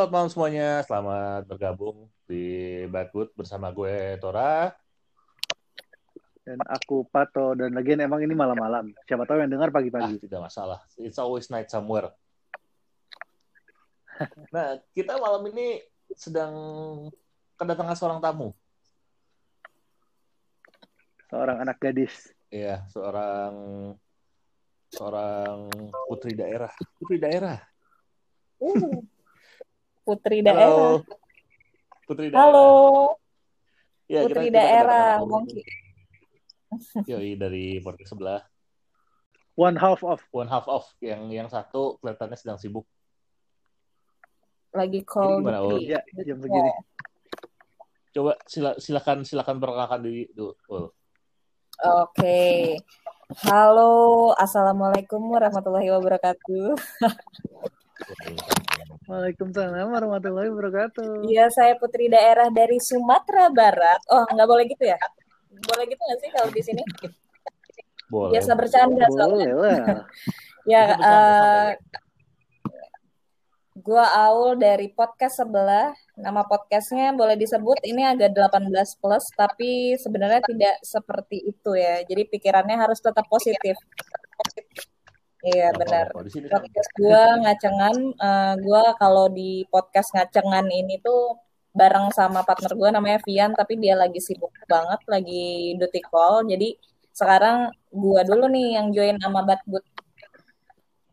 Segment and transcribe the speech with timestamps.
[0.00, 0.70] Selamat malam semuanya.
[0.88, 2.48] Selamat bergabung di
[2.88, 4.72] Badwood bersama gue Tora.
[6.40, 8.96] Dan aku Pato dan lagian emang ini malam-malam.
[9.04, 10.16] Siapa tahu yang dengar Ah, pagi-pagi.
[10.24, 10.80] tidak masalah.
[10.96, 12.16] It's always night somewhere.
[14.48, 15.84] Nah, kita malam ini
[16.16, 16.56] sedang
[17.60, 18.56] kedatangan seorang tamu.
[21.28, 22.32] Seorang anak gadis.
[22.48, 23.52] Iya, seorang
[24.96, 25.68] seorang
[26.08, 26.72] putri daerah.
[26.96, 27.60] Putri daerah.
[28.56, 29.04] Uh,
[30.10, 30.66] Putri daerah.
[30.66, 31.06] Halo.
[32.02, 32.42] Putri daerah.
[32.50, 32.66] Halo,
[34.10, 35.22] Ya, Putri kita, daerah.
[35.22, 35.62] Wongki.
[37.06, 38.42] Yoi, dari podcast sebelah.
[39.54, 40.18] One half of.
[40.34, 40.90] One half off.
[40.98, 42.90] Yang yang satu kelihatannya sedang sibuk.
[44.74, 45.78] Lagi call gimana, Ul?
[45.78, 46.74] Ya, jam segini.
[48.10, 50.58] Coba sila, silakan silakan perkenalkan diri dulu.
[50.74, 50.90] Ul.
[52.02, 52.74] Oke.
[53.46, 56.74] Halo, Assalamualaikum warahmatullahi wabarakatuh.
[59.08, 61.26] Waalaikumsalam warahmatullahi wabarakatuh.
[61.26, 64.00] Iya, saya Putri daerah dari Sumatera Barat.
[64.08, 64.98] Oh, nggak boleh gitu ya?
[65.50, 66.82] Boleh gitu nggak sih kalau di sini?
[68.10, 68.38] Boleh.
[68.38, 69.50] Biasa bercanda soalnya.
[69.50, 69.78] Boleh lah.
[70.68, 71.70] Ya, bercanda, eh,
[73.80, 75.90] gua Aul dari podcast sebelah.
[76.20, 82.04] Nama podcastnya boleh disebut ini agak 18 plus, tapi sebenarnya tidak seperti itu ya.
[82.04, 83.74] Jadi pikirannya harus tetap positif.
[85.40, 86.12] Iya benar.
[86.12, 91.40] Podcast gua ngacengan, eh, gua kalau di podcast ngacengan ini tuh
[91.72, 96.44] bareng sama partner gua namanya Vian, tapi dia lagi sibuk banget, lagi duty call.
[96.44, 96.76] Jadi
[97.16, 99.84] sekarang gua dulu nih yang join sama Batbut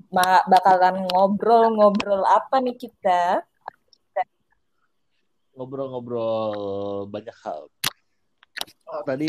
[0.08, 3.44] Ma- bakalan ngobrol-ngobrol apa nih kita?
[5.57, 7.66] ngobrol-ngobrol banyak hal.
[9.03, 9.28] Tadi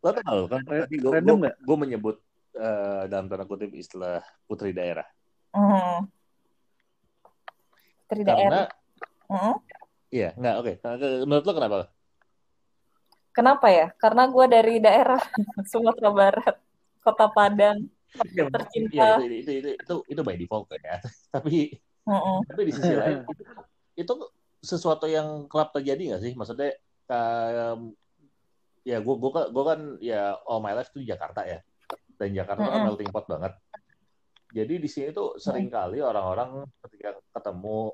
[0.00, 2.16] lo tahu kan tadi gue gue menyebut
[2.56, 5.06] eh, dalam tanda kutip istilah putri daerah
[5.56, 6.04] Hmm.
[8.04, 8.66] Putri karena daerah.
[9.32, 9.56] Hmm.
[10.12, 10.72] iya nggak oke
[11.24, 11.76] menurut lo kenapa
[13.36, 13.92] Kenapa ya?
[14.00, 15.20] Karena gua dari daerah
[15.70, 16.56] Sumatera Barat,
[17.04, 17.84] Kota Padang.
[18.16, 19.20] Iya, Tercinta.
[19.20, 20.96] iya, itu, itu, itu, itu, itu by default ya
[21.36, 21.76] tapi
[22.08, 22.48] Mm-mm.
[22.48, 23.44] tapi di sisi lain itu,
[23.92, 24.12] itu
[24.64, 26.72] sesuatu yang kerap terjadi nggak sih maksudnya
[27.04, 27.76] kayak
[28.88, 31.60] ya gue gue gue kan ya all my life tuh di Jakarta ya
[32.16, 32.86] dan Jakarta kan Mm-mm.
[32.92, 33.52] melting pot banget
[34.52, 37.92] jadi di sini tuh sering kali orang-orang ketika ketemu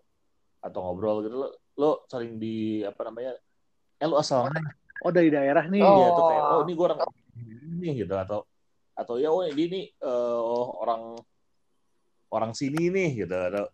[0.63, 3.35] atau ngobrol gitu lo, lo sering di apa namanya
[3.99, 4.63] eh lo asal mana
[5.03, 5.83] Oh dari daerah nih.
[5.83, 5.99] Oh.
[5.99, 7.01] Iya, tuh kayak oh ini gue orang
[7.35, 8.41] ini gitu atau
[8.95, 11.19] atau ya oh ini nih eh, oh, orang
[12.31, 13.67] orang sini nih gitu atau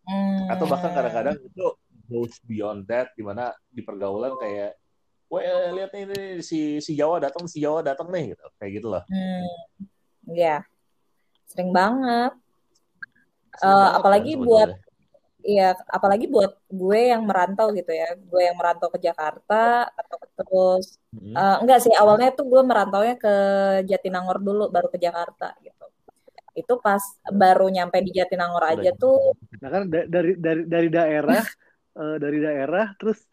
[0.00, 0.48] Hmm.
[0.48, 1.66] atau bahkan kadang-kadang itu
[2.08, 4.79] goes beyond that di mana di pergaulan kayak
[5.30, 5.42] Wah,
[5.78, 8.44] lihat nih, nih, si si Jawa datang, si Jawa datang nih gitu.
[8.58, 9.02] Kayak gitu lah.
[9.06, 9.46] Hmm.
[10.26, 10.66] Ya,
[11.46, 12.34] sering banget.
[13.54, 14.88] Sering Eh, banget apalagi kan buat sebetulnya.
[15.40, 18.12] Iya, apalagi buat gue yang merantau gitu ya.
[18.12, 19.88] Gue yang merantau ke Jakarta,
[20.36, 21.32] terus Mm-mm.
[21.32, 23.34] eh, enggak sih awalnya tuh gue merantaunya ke
[23.88, 25.86] Jatinangor dulu, baru ke Jakarta gitu.
[26.52, 29.32] Itu pas baru nyampe di Jatinangor Udah aja tuh,
[29.64, 31.40] Nah kan da- dari dari dari daerah
[31.96, 33.24] eh, dari daerah terus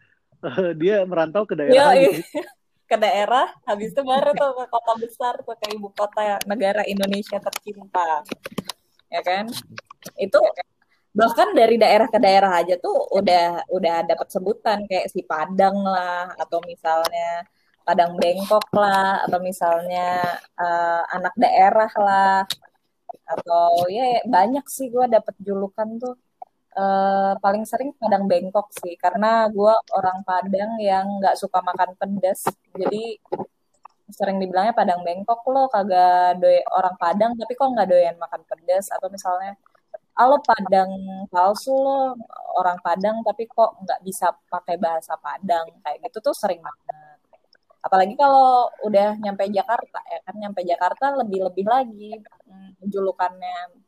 [0.44, 2.22] eh, dia merantau ke daerah ya lagi.
[2.92, 7.36] ke daerah, habis itu baru tuh ke kota besar, tuh ke ibu kota negara Indonesia
[7.36, 8.24] tercinta,
[9.12, 9.52] ya kan?
[10.16, 10.40] Itu
[11.12, 16.32] bahkan dari daerah ke daerah aja tuh udah udah dapat sebutan kayak si Padang lah
[16.38, 17.44] atau misalnya
[17.82, 20.22] Padang Bengkok lah atau misalnya
[20.56, 22.46] eh, anak daerah lah
[23.28, 26.16] atau ya banyak sih gue dapet julukan tuh
[26.78, 32.46] Eh, paling sering Padang Bengkok sih karena gue orang Padang yang nggak suka makan pedas
[32.80, 33.18] jadi
[34.18, 38.86] sering dibilangnya Padang Bengkok lo kagak doy orang Padang tapi kok nggak doyan makan pedas
[38.94, 39.58] atau misalnya
[40.18, 40.92] Halo Padang
[41.34, 42.14] palsu lo
[42.62, 47.18] orang Padang tapi kok nggak bisa pakai bahasa Padang kayak gitu tuh sering banget.
[47.86, 53.87] Apalagi kalau udah nyampe Jakarta ya kan nyampe Jakarta lebih-lebih lagi hmm, julukannya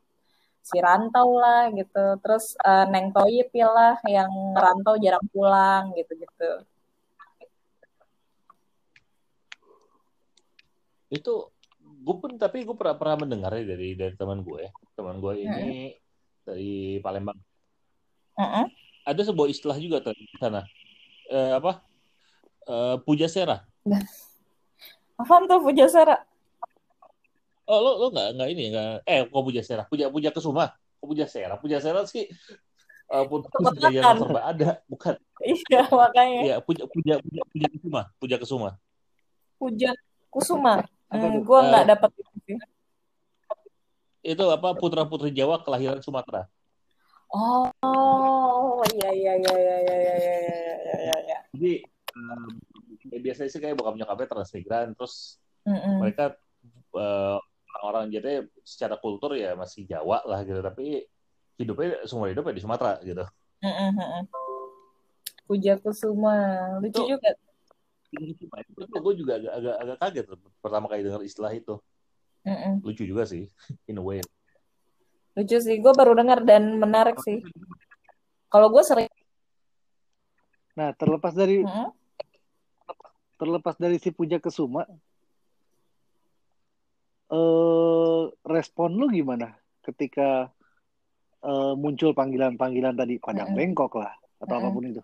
[0.60, 2.20] si rantau lah gitu.
[2.20, 6.50] Terus eh, Neng lah yang ngerantau jarang pulang gitu-gitu.
[11.10, 11.50] Itu
[12.00, 14.70] gue pun tapi gue pernah pernah mendengar ya dari dari teman gue.
[14.94, 15.92] Teman gue ini
[16.46, 17.38] dari Palembang.
[18.38, 18.66] Mm-mm.
[19.04, 20.62] Ada sebuah istilah juga tuh di sana.
[21.28, 21.82] Eh, apa?
[22.68, 23.66] Eh, puja sera.
[25.20, 26.16] Apaan tuh Pujasera?
[27.70, 29.82] Oh, lo lo nggak nggak ini nggak eh kok puja sera?
[29.86, 30.74] Puja puja kesuma.
[30.98, 31.54] Kok puja sera?
[31.54, 32.26] Puja sera sih
[33.10, 34.14] eh pun makan.
[34.18, 35.14] serba ada, bukan?
[35.42, 36.40] Iya makanya.
[36.46, 38.70] Iya, puja puja puja puja kesuma, puja kesuma.
[39.54, 39.90] Puja
[40.30, 40.82] Kusuma.
[41.10, 42.10] Hmm, gue nggak Eh, dapet
[44.20, 46.46] itu apa putra putri Jawa kelahiran Sumatera.
[47.30, 51.16] Oh, iya iya iya iya iya iya iya iya iya.
[51.24, 51.38] iya.
[51.56, 51.72] Jadi
[52.18, 52.52] um,
[53.10, 56.04] ya biasanya sih kayak bokap nyokapnya transmigran, terus Mm-mm.
[56.04, 56.36] mereka
[56.94, 57.40] uh,
[57.80, 58.32] orang-orang jadi
[58.62, 61.04] secara kultur ya masih Jawa lah gitu, tapi
[61.56, 63.24] hidupnya semua hidupnya di Sumatera gitu.
[65.48, 67.30] Puja Kusuma, lucu Itu- juga.
[68.10, 70.24] Itu gue juga agak, agak, agak kaget
[70.62, 71.78] pertama kali dengar istilah itu.
[72.46, 72.80] Mm-mm.
[72.80, 73.46] Lucu juga sih,
[73.90, 74.22] in a way.
[75.36, 77.42] Lucu sih, gue baru dengar dan menarik sih.
[78.50, 79.08] Kalau gue sering,
[80.78, 81.92] Nah, terlepas dari Mm-mm.
[83.36, 84.86] terlepas dari si Puja Kesuma,
[87.30, 89.54] eh respon lu gimana
[89.86, 90.50] ketika
[91.46, 93.54] eh, muncul panggilan-panggilan tadi Padang.
[93.54, 94.12] Bengkok lah
[94.42, 94.66] atau Mm-mm.
[94.66, 95.02] apa pun itu?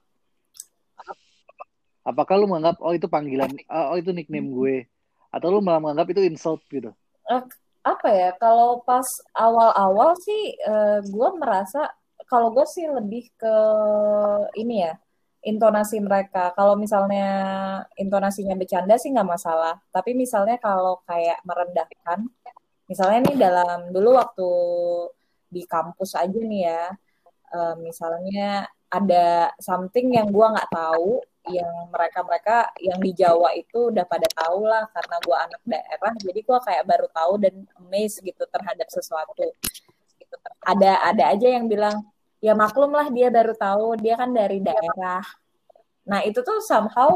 [2.07, 4.87] Apakah lu menganggap oh itu panggilan, oh itu nickname gue,
[5.35, 6.95] atau lu malah menganggap itu insult gitu?
[7.87, 9.07] apa ya kalau pas
[9.39, 10.59] awal-awal sih
[11.07, 11.87] gue merasa
[12.27, 13.55] kalau gue sih lebih ke
[14.59, 14.99] ini ya
[15.47, 16.51] intonasi mereka.
[16.59, 17.27] Kalau misalnya
[17.95, 19.79] intonasinya bercanda sih nggak masalah.
[19.95, 22.27] Tapi misalnya kalau kayak merendahkan
[22.91, 24.51] misalnya nih dalam dulu waktu
[25.51, 26.83] di kampus aja nih ya
[27.55, 34.03] eh, misalnya ada something yang gue nggak tahu yang mereka-mereka yang di Jawa itu udah
[34.07, 38.43] pada tahu lah karena gue anak daerah jadi gue kayak baru tahu dan amazed gitu
[38.51, 39.47] terhadap sesuatu.
[40.19, 40.35] Gitu.
[40.67, 42.03] ada ada aja yang bilang
[42.45, 43.87] ya maklum lah dia baru tahu.
[44.01, 45.25] Dia kan dari daerah.
[46.07, 47.11] Nah itu tuh somehow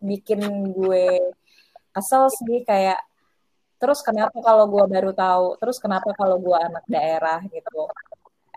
[0.00, 0.40] bikin
[0.76, 1.32] gue
[1.94, 3.00] kesel sih kayak
[3.80, 5.46] terus kenapa kalau gue baru tahu?
[5.60, 7.40] Terus kenapa kalau gue anak daerah?
[7.48, 7.80] Gitu.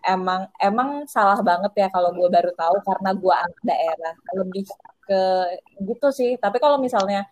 [0.03, 4.13] Emang emang salah banget ya kalau gue baru tahu karena gue anak daerah.
[4.35, 4.63] Lebih
[5.07, 5.21] ke
[5.87, 6.31] gitu sih.
[6.39, 7.27] Tapi kalau misalnya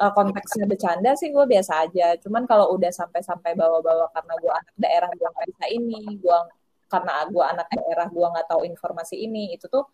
[0.00, 2.16] eh, konteksnya bercanda sih gue biasa aja.
[2.22, 6.38] Cuman kalau udah sampai-sampai bawa-bawa karena gue anak daerah gue nggak bisa ini gue
[6.86, 9.84] karena gue anak daerah gue nggak tahu informasi ini itu tuh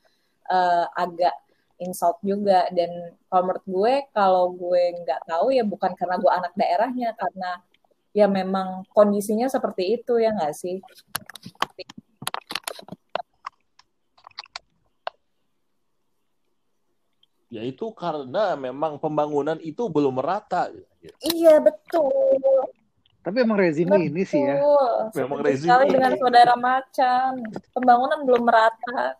[0.49, 1.35] eh, agak
[1.83, 2.69] insult juga.
[2.71, 7.51] Dan kalau menurut gue kalau gue nggak tahu ya bukan karena gue anak daerahnya karena
[8.13, 10.79] ya memang kondisinya seperti itu ya nggak sih?
[17.53, 20.73] Ya itu karena memang pembangunan itu belum merata.
[21.21, 22.09] iya betul
[23.23, 24.59] Tapi emang rezimnya ini sih ya.
[25.15, 25.93] Memang rezim sekali ini.
[25.95, 27.33] dengan saudara Macan.
[27.71, 29.15] Pembangunan belum merata.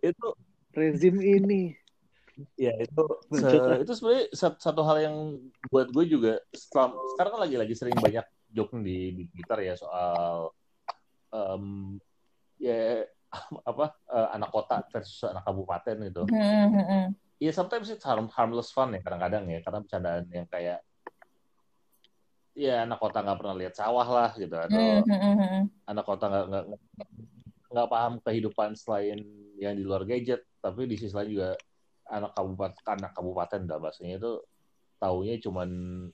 [0.00, 0.28] Itu
[0.72, 1.76] rezim ini.
[2.56, 5.16] ya itu se- itu sebenarnya sat- satu hal yang
[5.68, 10.48] buat gue juga setelah- sekarang kan lagi-lagi sering banyak joke di, di Twitter ya soal
[11.28, 11.64] em,
[12.56, 13.04] ya
[13.70, 16.24] apa eh, anak kota versus anak kabupaten gitu.
[16.24, 17.06] Hmm, hmm, hmm.
[17.42, 20.78] Iya sometimes it's harm, harmless fun ya kadang-kadang ya karena bercandaan yang kayak
[22.54, 25.62] ya anak kota nggak pernah lihat sawah lah gitu atau Hmm, hmm, hmm, hmm.
[25.90, 26.64] anak kota nggak
[27.72, 29.18] nggak paham kehidupan selain
[29.58, 31.50] yang di luar gadget tapi di sisi lain juga
[32.14, 34.32] anak kabupaten anak kabupaten dah bahasanya itu
[35.02, 35.68] taunya cuman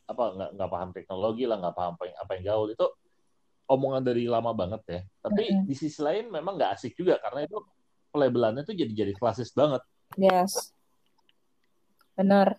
[0.08, 2.86] apa nggak nggak paham teknologi lah nggak paham apa yang, apa yang gaul itu
[3.68, 5.68] omongan dari lama banget ya tapi Mm-mm.
[5.68, 7.60] di sisi lain memang nggak asik juga karena itu
[8.08, 9.84] pelabelannya tuh jadi jadi klasis banget
[10.16, 10.72] Yes.
[12.18, 12.58] Benar.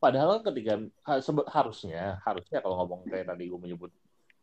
[0.00, 3.92] Padahal ketika ha- sebe- harusnya harusnya kalau ngomong kayak tadi gue menyebut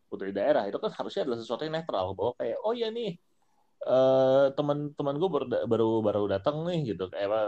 [0.08, 2.14] putri daerah itu kan harusnya adalah sesuatu yang netral.
[2.14, 3.18] Bahwa kayak oh ya nih
[3.78, 7.10] eh teman-teman gue baru baru baru datang nih gitu.
[7.10, 7.42] Kayak apa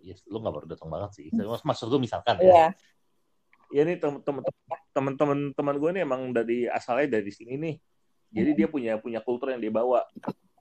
[0.00, 1.26] yes, lu nggak baru datang banget sih.
[1.36, 2.48] Mas- maksud gue misalkan ya.
[2.48, 2.66] Iya.
[3.74, 4.42] ya nih teman-teman
[4.96, 7.76] teman-teman teman gue nih emang dari asalnya dari sini nih.
[8.34, 10.08] Jadi dia punya punya kultur yang dia bawa.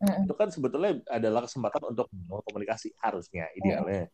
[0.03, 2.11] Itu kan sebetulnya adalah kesempatan untuk
[2.43, 4.11] komunikasi harusnya idealnya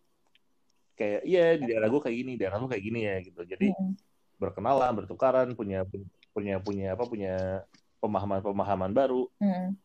[0.99, 3.67] kayak iya di daerah gue kayak gini di daerah lu kayak gini ya gitu jadi
[3.71, 3.91] Mm-mm.
[4.35, 5.87] berkenalan bertukaran punya
[6.35, 7.63] punya punya apa punya
[8.03, 9.79] pemahaman pemahaman baru Mm-mm.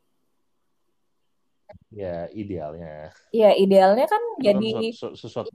[1.94, 5.50] ya idealnya Iya, idealnya kan Itu jadi sesuatu, sesuatu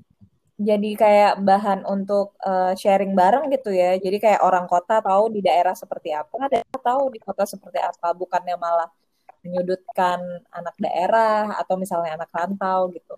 [0.59, 3.95] jadi kayak bahan untuk eh, sharing bareng gitu ya.
[3.95, 8.11] Jadi kayak orang kota tahu di daerah seperti apa, daerah tahu di kota seperti apa,
[8.11, 8.91] bukannya malah
[9.39, 10.19] menyudutkan
[10.51, 13.15] anak daerah atau misalnya anak rantau gitu.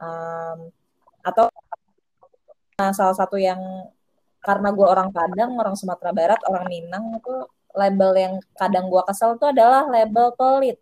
[0.00, 0.58] Em,
[1.20, 1.46] atau
[2.80, 3.60] nah, salah satu yang
[4.40, 7.34] karena gue orang Padang, orang Sumatera Barat, orang Minang itu
[7.76, 10.80] label yang kadang gue kesel itu adalah label pelit.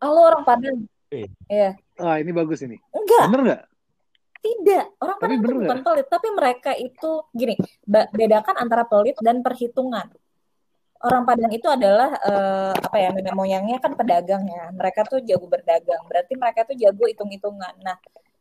[0.00, 0.76] Ah, lu orang Padang?
[1.12, 1.28] Eh.
[1.50, 1.76] Iya.
[2.00, 2.80] Ah, ini bagus ini.
[2.94, 3.24] Enggak.
[3.28, 3.62] Bener nggak?
[4.38, 7.54] Tidak, orang Tapi Padang itu bukan pelit, tapi mereka itu gini,
[8.14, 10.08] bedakan antara pelit dan perhitungan.
[10.98, 14.70] Orang Padang itu adalah eh, apa ya, nenek moyangnya kan pedagang ya.
[14.74, 17.74] Mereka tuh jago berdagang, berarti mereka tuh jago hitung-hitungan.
[17.86, 17.96] Nah,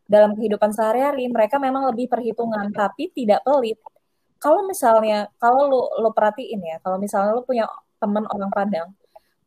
[0.09, 3.77] dalam kehidupan sehari-hari mereka memang lebih perhitungan, tapi tidak pelit.
[4.37, 7.65] kalau misalnya kalau lu lu perhatiin ya, kalau misalnya lu punya
[8.01, 8.89] teman orang Padang,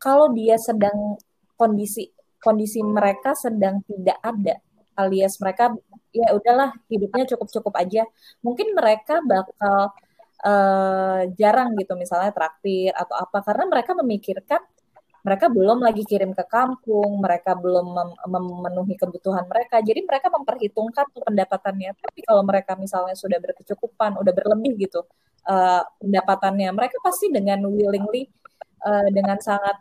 [0.03, 1.15] kalau dia sedang
[1.55, 2.11] kondisi
[2.43, 4.59] kondisi mereka sedang tidak ada
[4.99, 5.73] alias mereka
[6.11, 8.03] ya udahlah hidupnya cukup-cukup aja.
[8.45, 9.95] Mungkin mereka bakal
[10.45, 14.61] uh, jarang gitu misalnya traktir atau apa karena mereka memikirkan
[15.21, 19.85] mereka belum lagi kirim ke kampung, mereka belum mem memenuhi kebutuhan mereka.
[19.85, 21.93] Jadi mereka memperhitungkan tuh pendapatannya.
[21.93, 25.05] Tapi kalau mereka misalnya sudah berkecukupan, udah berlebih gitu
[25.45, 28.33] uh, pendapatannya, mereka pasti dengan willingly
[28.81, 29.77] uh, dengan sangat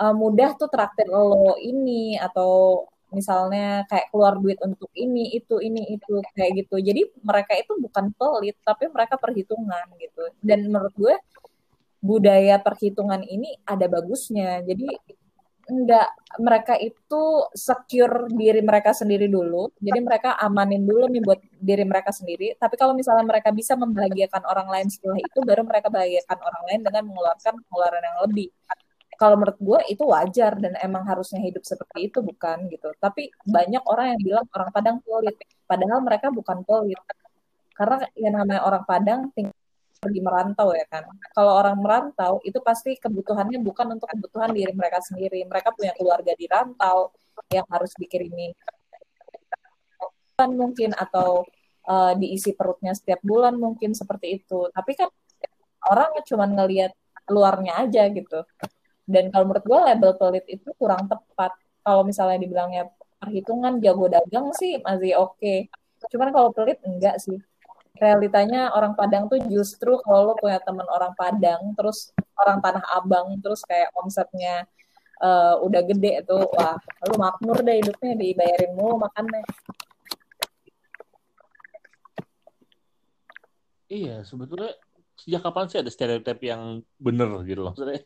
[0.00, 2.84] uh, mudah tuh traktir lo ini atau
[3.14, 6.76] misalnya kayak keluar duit untuk ini itu ini itu kayak gitu.
[6.82, 10.24] Jadi mereka itu bukan pelit tapi mereka perhitungan gitu.
[10.42, 11.14] Dan menurut gue
[12.02, 14.62] budaya perhitungan ini ada bagusnya.
[14.66, 14.86] Jadi
[15.66, 16.08] enggak
[16.38, 19.74] mereka itu secure diri mereka sendiri dulu.
[19.82, 22.54] Jadi mereka amanin dulu nih buat diri mereka sendiri.
[22.54, 26.80] Tapi kalau misalnya mereka bisa membahagiakan orang lain setelah itu baru mereka bahagiakan orang lain
[26.86, 28.48] dengan mengeluarkan pengeluaran yang lebih
[29.16, 32.92] kalau menurut gue itu wajar dan emang harusnya hidup seperti itu bukan gitu.
[33.00, 37.00] Tapi banyak orang yang bilang orang Padang pelit padahal mereka bukan pelit.
[37.72, 39.56] Karena yang namanya orang Padang tinggal
[39.96, 41.08] pergi merantau ya kan?
[41.32, 45.40] Kalau orang merantau itu pasti kebutuhannya bukan untuk kebutuhan diri mereka sendiri.
[45.48, 47.10] Mereka punya keluarga di rantau
[47.48, 48.52] yang harus dikirimi.
[50.36, 51.48] Mungkin atau
[51.88, 54.68] uh, diisi perutnya setiap bulan mungkin seperti itu.
[54.68, 55.08] Tapi kan
[55.88, 56.92] orang cuma ngelihat
[57.32, 58.44] luarnya aja gitu
[59.06, 61.54] dan kalau menurut gue label pelit itu kurang tepat.
[61.86, 62.90] Kalau misalnya dibilangnya
[63.22, 65.38] perhitungan jago dagang sih masih oke.
[65.38, 65.70] Okay.
[66.12, 67.38] cuman kalau pelit enggak sih.
[67.96, 73.40] Realitanya orang Padang tuh justru kalau lo punya teman orang Padang terus orang Tanah Abang
[73.40, 74.68] terus kayak omsetnya
[75.24, 76.76] uh, udah gede tuh wah
[77.08, 79.42] lo makmur deh hidupnya dibayarin mulu makannya.
[83.86, 84.74] Iya sebetulnya
[85.16, 87.72] sejak kapan sih ada stereotip yang bener gitu loh?
[87.72, 88.02] Maksudnya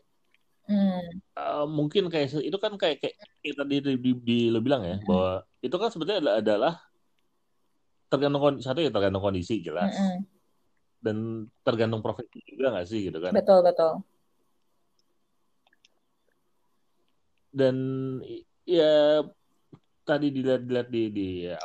[0.70, 1.02] Hmm.
[1.34, 5.02] Uh, mungkin kayak itu kan kayak kayak, kayak tadi di, di, di lo bilang ya
[5.02, 5.06] hmm.
[5.10, 6.74] bahwa itu kan sebetulnya adalah, adalah
[8.06, 10.22] tergantung kondisi satu ya tergantung kondisi jelas hmm.
[11.02, 11.16] dan
[11.66, 13.98] tergantung profesi juga nggak sih gitu kan betul betul
[17.50, 17.76] dan
[18.62, 19.26] ya
[20.06, 21.58] tadi dilihat-dilihat di, di ya,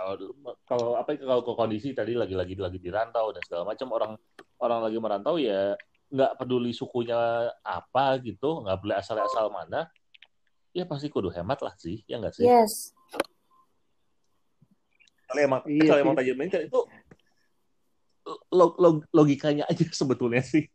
[0.65, 4.12] kalau apa kalau kondisi tadi lagi-lagi lagi dirantau dan segala macam orang
[4.62, 5.77] orang lagi merantau ya
[6.12, 9.89] nggak peduli sukunya apa gitu, nggak boleh asal-asal mana,
[10.75, 12.45] ya pasti kudu hemat lah sih, ya nggak sih?
[12.45, 12.93] Yes.
[15.25, 16.81] Kalau emang iya, kalau emang tajam itu
[18.53, 20.65] log, log, logikanya aja sebetulnya sih.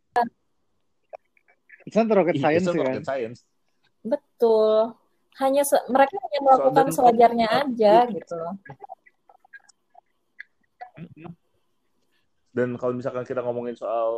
[1.81, 3.39] It's not rocket iya, science, yeah, rocket science.
[4.05, 4.93] Betul.
[5.39, 8.39] Hanya se mereka hanya melakukan so, sewajarnya aja gitu.
[12.51, 14.11] Dan kalau misalkan kita ngomongin soal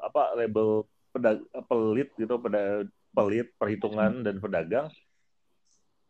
[0.00, 4.88] apa label pedag pelit gitu, pada pelit, perhitungan dan pedagang,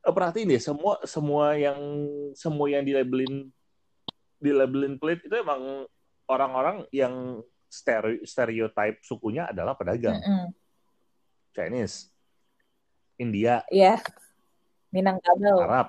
[0.06, 1.78] eh, perhatiin deh semua semua yang
[2.32, 3.50] semua yang dilabelin
[4.38, 5.88] dilabelin pelit itu emang
[6.30, 7.42] orang-orang yang
[8.24, 10.16] stereotype sukunya adalah pedagang.
[10.22, 10.48] Mm -hmm.
[11.54, 12.10] Chinese,
[13.18, 14.02] India, yeah.
[14.90, 15.88] Minangkabau, Arab,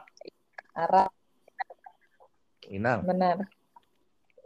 [0.74, 1.10] Arab,
[2.70, 3.38] Minang, benar,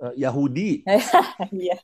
[0.04, 0.84] uh, Yahudi.
[1.56, 1.78] Iya.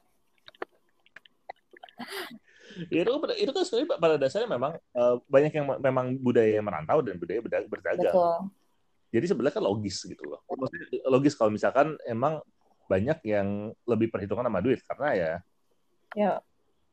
[2.91, 3.07] itu
[3.39, 8.11] itu kan sebenarnya pada dasarnya memang uh, banyak yang memang budaya merantau dan budaya berdagang.
[8.11, 8.51] Betul.
[9.15, 10.43] Jadi sebenarnya kan logis gitu loh.
[11.07, 12.43] logis kalau misalkan emang
[12.91, 15.33] banyak yang lebih perhitungan sama duit karena ya,
[16.19, 16.31] ya.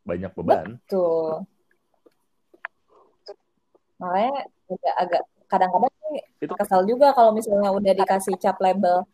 [0.07, 0.79] banyak beban.
[0.87, 1.50] Betul.
[3.99, 4.35] Makanya
[4.71, 5.93] agak agak kadang-kadang
[6.41, 9.05] itu kesal juga kalau misalnya udah dikasih cap label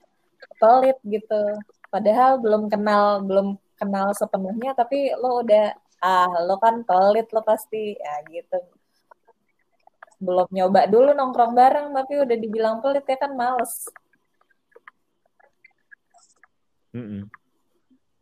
[0.63, 1.43] pelit gitu
[1.89, 5.73] padahal belum kenal belum kenal sepenuhnya tapi lo udah
[6.05, 8.61] ah lo kan pelit lo pasti ya gitu
[10.19, 13.89] belum nyoba dulu nongkrong bareng tapi udah dibilang pelit ya kan males
[16.93, 17.23] mm -mm.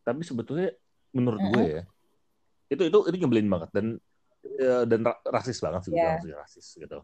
[0.05, 0.71] tapi sebetulnya
[1.11, 1.57] menurut mm -mm.
[1.57, 1.83] gue ya
[2.67, 3.87] itu itu itu nyebelin banget dan
[4.43, 6.21] ya, dan rasis banget sih yeah.
[6.37, 7.01] rasis gitu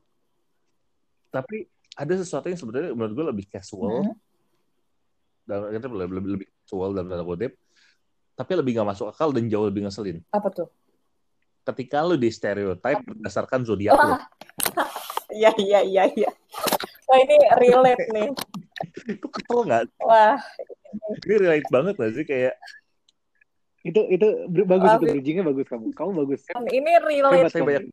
[1.32, 1.64] tapi
[1.96, 4.31] ada sesuatu yang sebetulnya menurut gue lebih casual mm -hmm
[5.42, 7.52] dalam kita lebih, lebih, lebih casual dalam tanda kutip
[8.32, 10.24] tapi lebih gak masuk akal dan jauh lebih ngeselin.
[10.32, 10.68] Apa tuh?
[11.62, 14.16] Ketika lu di stereotype berdasarkan zodiak lu.
[15.32, 16.28] Iya iya iya iya.
[17.08, 18.28] Wah ini relate nih.
[19.16, 19.88] Itu kesel nggak?
[20.04, 20.36] Wah.
[21.24, 22.24] Ini relate banget gak sih?
[22.28, 22.60] Kayak
[23.80, 24.26] itu itu
[24.68, 25.88] bagus Wah, itu bridgingnya bagus kamu.
[25.96, 26.44] Kamu bagus.
[26.68, 27.48] Ini relate.
[27.64, 27.84] Banyak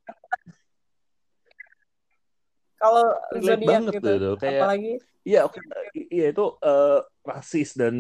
[2.79, 3.05] kalau
[3.43, 4.93] zodiak gitu tuh, kayak apalagi?
[5.27, 5.59] iya oke.
[5.59, 6.07] Okay.
[6.07, 7.93] iya itu uh, rasis dan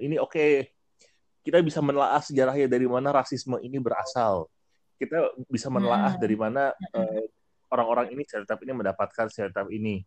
[0.00, 0.72] ini oke okay.
[1.40, 4.48] kita bisa menelaah sejarahnya dari mana rasisme ini berasal.
[5.00, 6.20] Kita bisa menelaah Hmm.
[6.20, 7.24] dari mana eh,
[7.72, 10.04] orang-orang ini stereotip ini mendapatkan stereotip ini.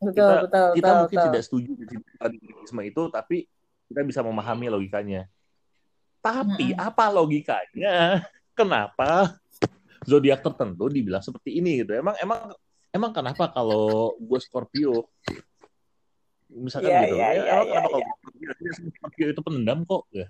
[0.00, 1.28] Betul, Kita- betul, Kita betul, mungkin betul.
[1.32, 3.36] tidak setuju dengan rasisme itu, tapi
[3.88, 5.22] kita bisa memahami logikanya.
[6.24, 6.86] Tapi Mm-mm.
[6.88, 7.94] apa logikanya?
[8.56, 9.36] Kenapa
[10.02, 11.92] zodiak tertentu dibilang seperti ini gitu?
[11.92, 12.56] Emang emang
[12.88, 15.12] emang kenapa kalau gue Scorpio
[16.56, 17.16] misalkan Iya, gitu?
[17.16, 18.50] iya, ya, iya, emang iya, kenapa kalau Scorpio,
[18.96, 20.02] Scorpio itu pendendam kok?
[20.10, 20.26] Ya,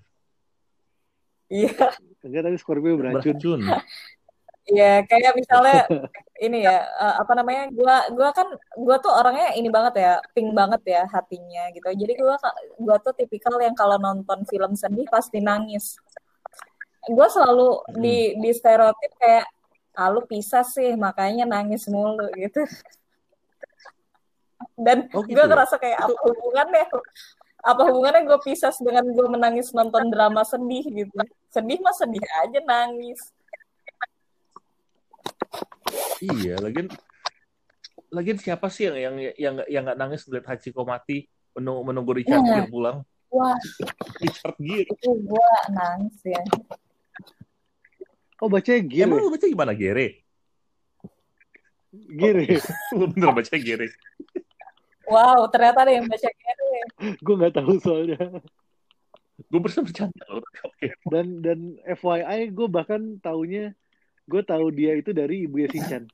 [1.47, 1.95] Iya,
[2.27, 3.23] Enggak, tapi Scorpio beracun.
[3.23, 3.61] beracun.
[4.67, 5.87] iya kayak misalnya
[6.47, 7.71] ini ya eh, apa namanya?
[7.71, 11.87] Gua gua kan gua tuh orangnya ini banget ya, pink banget ya hatinya gitu.
[11.87, 12.35] Jadi gua
[12.83, 15.95] gua tuh tipikal yang kalau nonton film sedih pasti nangis.
[17.07, 19.47] Gua selalu di di stereotip kayak
[19.97, 22.67] ah lu pisah sih makanya nangis mulu gitu.
[24.77, 25.49] Dan Oh, gue gitu ya?
[25.49, 26.85] ngerasa kayak apa hubungannya
[27.65, 31.11] apa hubungannya gue pisah dengan gue menangis nonton drama sedih gitu
[31.49, 33.19] sedih mah sedih aja nangis
[36.19, 36.89] Iya, lagian
[38.09, 42.41] lagian siapa sih yang yang yang yang nggak nangis ngeliat Hachiko mati menunggu, menunggu Richard
[42.41, 42.63] Iya.
[42.63, 42.99] Gere pulang?
[43.27, 43.59] wah
[44.23, 44.87] Richard Gere.
[44.87, 46.43] itu gue nangis ya
[48.37, 49.09] Oh, bacanya Gere.
[49.09, 50.21] Emang lu baca gimana Gere?
[51.91, 52.45] Gere.
[52.93, 53.89] Lu bener baca Gere.
[55.11, 56.81] Wow ternyata ada yang baca Gere
[57.21, 58.19] Gue nggak tahu soalnya.
[59.53, 60.45] Gue bersama bercanda loh.
[60.65, 60.97] Oke.
[61.13, 63.77] Dan dan FYI, gue bahkan taunya
[64.27, 66.09] gue tahu dia itu dari ibunya Shinchan.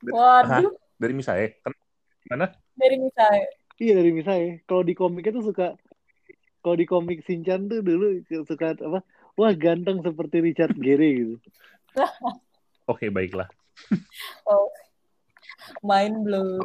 [0.00, 1.72] waduh Dari misalnya, kan
[2.32, 2.46] mana?
[2.72, 3.46] dari misalnya
[3.80, 4.60] Iya dari misalnya.
[4.68, 5.76] Kalau di komiknya tuh suka
[6.60, 9.00] kalau di komik Shinchan tuh dulu suka apa?
[9.40, 11.34] Wah ganteng seperti Richard Gere gitu.
[12.92, 13.48] Oke, baiklah.
[14.44, 14.68] oh
[15.80, 16.60] mind blow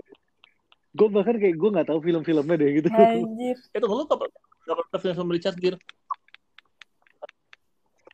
[0.95, 2.87] Gue bahkan kayak gue nggak tahu film-filmnya deh gitu.
[2.87, 5.77] anjir Itu lu gak pernah pernah film sama Richard Gere?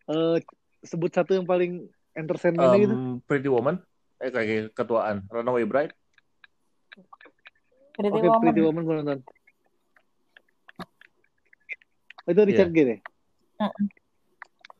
[0.09, 0.37] Eh,
[0.81, 1.85] sebut satu yang paling
[2.17, 2.95] entertainment gitu.
[2.97, 3.77] Um, Pretty Woman?
[4.17, 5.29] Eh, kayak ketuaan.
[5.29, 5.93] Runaway Bride?
[7.93, 9.19] Pretty Oke, Woman Pretty Woman gue nonton.
[12.25, 13.05] Oh, itu Richard Gere.
[13.61, 13.85] Mm-mm.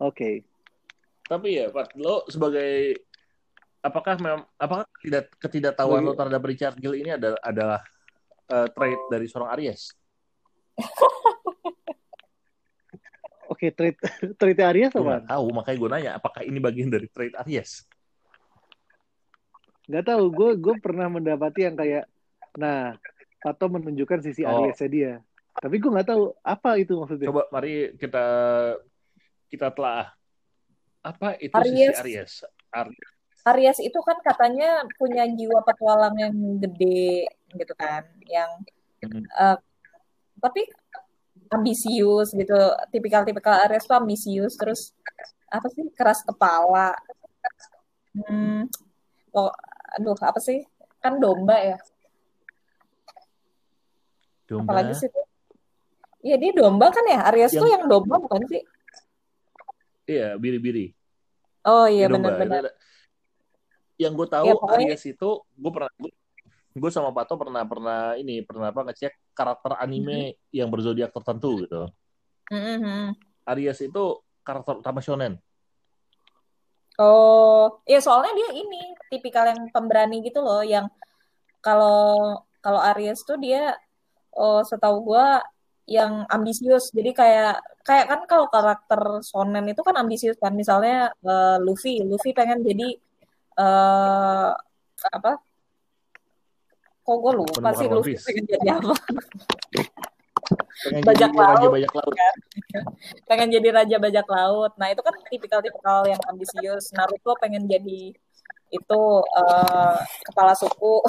[0.02, 0.42] Oke.
[1.30, 2.98] Tapi ya, Pat, lo sebagai
[3.82, 7.82] apakah memang apakah tidak ketidaktahuan lo terhadap Richard Gere ini adalah adalah
[8.48, 9.92] eh, trait dari seorang Aries?
[13.52, 13.98] Oke, treat
[14.40, 15.10] treat Aries Gue apa?
[15.20, 17.84] nggak tahu, makanya gue nanya apakah ini bagian dari trait Aries?
[19.92, 20.24] Nggak tahu.
[20.32, 22.08] Gue gue pernah mendapati yang kayak,
[22.56, 22.96] nah,
[23.42, 24.54] Pato menunjukkan sisi Oh.
[24.64, 25.14] Ariesnya dia.
[25.52, 27.28] Tapi gue nggak tahu apa itu maksudnya.
[27.28, 28.24] Coba mari kita
[29.52, 30.16] kita telah
[31.04, 31.92] apa itu Aries.
[31.92, 32.34] sisi Aries?
[32.72, 33.10] Aries.
[33.42, 38.50] Aries itu kan katanya punya jiwa petualang yang gede gitu kan yang
[39.02, 39.26] Hmm.
[39.26, 39.58] eh,
[40.38, 40.62] tapi
[41.50, 42.54] ambisius gitu
[42.94, 44.94] tipikal-tipikal Aries tuh ambisius terus
[45.50, 46.94] apa sih keras kepala
[48.14, 48.70] hmm,
[49.34, 49.50] oh,
[49.98, 50.62] aduh apa sih
[51.02, 51.78] kan domba ya
[54.46, 54.70] Domba.
[54.70, 55.26] apalagi sih tuh
[56.22, 58.62] Iya dia domba kan ya Aries tuh Yang- yang domba bukan sih
[60.06, 60.94] Iya, biri-biri.
[61.66, 62.70] oh iya benar-benar
[64.02, 65.92] Yang gue tahu Ya, pokoknya- Aries itu gue pernah
[66.72, 70.56] gue sama Pato pernah pernah ini pernah apa ngecek karakter anime Mm-hmm.
[70.56, 71.86] yang berzodiak tertentu gitu.
[72.50, 73.14] Mhm.
[73.46, 74.04] Aries itu
[74.42, 75.38] karakter utama shonen.
[77.00, 80.86] Oh, ya soalnya dia ini tipikal yang pemberani gitu loh, yang
[81.64, 83.74] kalau kalau Aries tuh dia,
[84.36, 85.42] oh setahu gua
[85.90, 86.94] yang ambisius.
[86.94, 92.32] Jadi kayak kayak kan kalau karakter shonen itu kan ambisius kan, misalnya eh, Luffy, Luffy
[92.32, 92.96] pengen jadi
[93.58, 94.50] eh
[95.12, 95.32] apa?
[97.02, 98.24] Kok gue lupa sih Piece.
[98.30, 98.94] pengen jadi apa?
[100.82, 101.74] Pengen Bajak jadi raja laut.
[101.74, 102.16] bajak laut.
[103.30, 104.72] pengen jadi raja bajak laut.
[104.78, 106.90] Nah, itu kan tipikal-tipikal yang ambisius.
[106.94, 108.14] Naruto pengen jadi
[108.72, 109.98] itu eh,
[110.30, 111.04] kepala suku.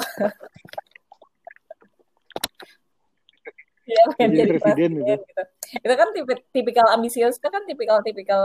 [3.83, 5.41] Iya, pengen Jadi jadi presiden presiden, gitu.
[5.83, 8.41] Itu kan tipi- tipikal ambisius itu kan tipikal-tipikal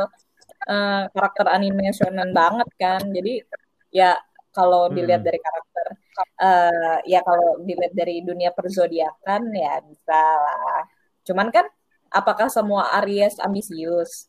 [0.67, 3.03] eh, karakter anime shonen banget kan.
[3.15, 3.47] Jadi
[3.93, 4.19] ya
[4.53, 5.29] kalau dilihat Hmm.
[5.29, 5.87] dari karakter
[6.19, 10.83] eh, ya kalau dilihat dari dunia perzodiakan ya bisa lah.
[11.23, 11.67] Cuman kan
[12.11, 14.27] apakah semua Aries ambisius?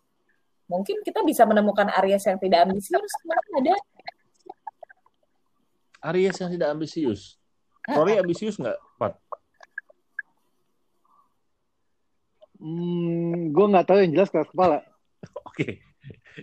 [0.70, 3.76] Mungkin kita bisa menemukan Aries yang tidak ambisius, mana ada.
[6.14, 7.42] Aries yang tidak ambisius.
[7.90, 9.18] Rory ambisius nggak, Pat?
[12.62, 14.86] Hmm, gue nggak tahu yang jelas keras kepala.
[15.50, 15.82] Oke.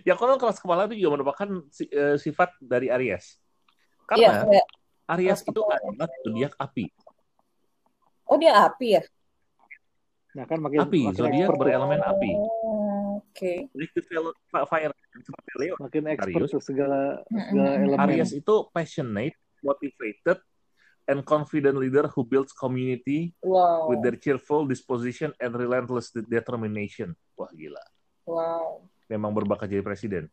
[0.03, 3.37] Ya kalau keras kepala itu juga merupakan si- eh, sifat dari Aries.
[3.37, 4.65] Iya, Karena kayak,
[5.07, 6.85] Aries keras itu adalah zodiak api.
[8.27, 9.03] oh dia api ya?
[10.35, 12.31] Nah kan makin Api, zodiak berelemen api.
[12.35, 13.23] Oh.
[13.37, 13.69] Oke.
[13.73, 15.73] liquid fire- fire seperti Leo.
[15.77, 16.57] Makin expert Arius.
[16.59, 17.97] segala segala elemen.
[18.03, 20.37] Aries itu passionate, motivated,
[21.05, 23.89] and confident leader who builds community Wow.
[23.89, 27.13] with their cheerful disposition and relentless de- determination.
[27.33, 27.81] Wah gila,
[28.25, 28.89] Wow.
[29.07, 30.23] Memang berbakat jadi presiden.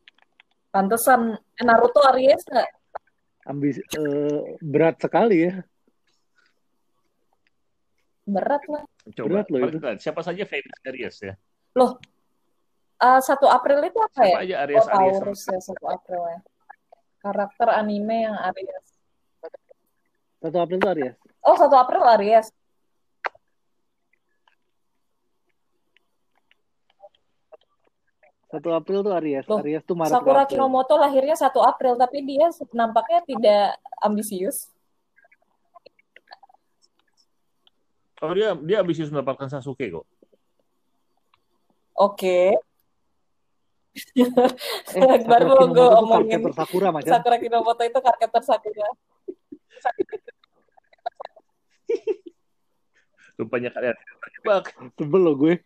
[0.68, 2.68] Pantesan eh, Naruto Aries nggak?
[3.46, 5.62] Ambis eh, berat sekali ya.
[8.24, 8.82] Berat lah.
[9.14, 9.78] Coba, Berat loh itu.
[10.00, 11.34] siapa saja famous Aries ya?
[11.76, 12.00] Loh,
[12.98, 14.26] eh, 1 April itu apa ya?
[14.26, 15.16] Siapa aja Aries Oh, Aries?
[15.20, 16.38] Taurus ya 1 April ya.
[17.20, 18.84] Karakter anime yang Aries.
[20.40, 21.14] Satu April tuh Aries.
[21.44, 22.46] Oh, 1 April Aries.
[28.54, 29.42] Satu April tuh Aries.
[29.50, 30.46] Loh, Aries tuh Maret Sakura.
[30.46, 34.70] Kinomoto lahirnya 1 April, tapi dia nampaknya tidak ambisius.
[38.22, 40.06] Oh dia dia ambisius mendapatkan Sasuke kok.
[41.98, 42.54] Oke.
[44.14, 46.38] Eh, Baru Sakura lo gue omongin.
[46.38, 47.10] karakter Sakura macam.
[47.10, 48.86] Sakura Kinomoto itu karakter Sakura.
[53.34, 54.70] Rupanya kalian terjebak.
[54.94, 55.58] Sebel loh gue.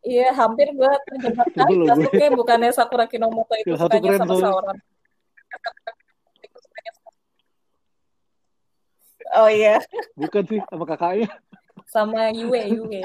[0.00, 1.84] Iya, hampir gue terjebak gue.
[1.84, 4.48] Sasuke bukannya Sakura Kinomoto itu sukanya sama soalnya.
[4.48, 4.76] Sauron.
[9.30, 9.78] Oh iya,
[10.18, 11.28] Bukan sih sama kakaknya.
[11.86, 13.02] sama Yue, Yue.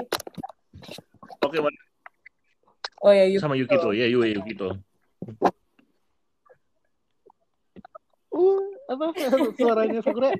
[1.44, 1.78] Oke, mari.
[3.04, 3.38] Oh ya, Yue.
[3.38, 4.74] sama Yukito ya Yue Yukito.
[8.34, 9.06] Uh, apa
[9.60, 10.34] suaranya Sakura?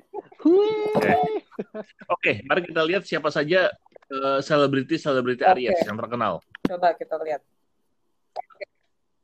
[2.10, 3.70] Oke, mari kita lihat siapa saja
[4.08, 5.50] eh, selebriti-selebriti Oke.
[5.52, 6.38] Aries yang terkenal.
[6.62, 7.42] Coba kita lihat.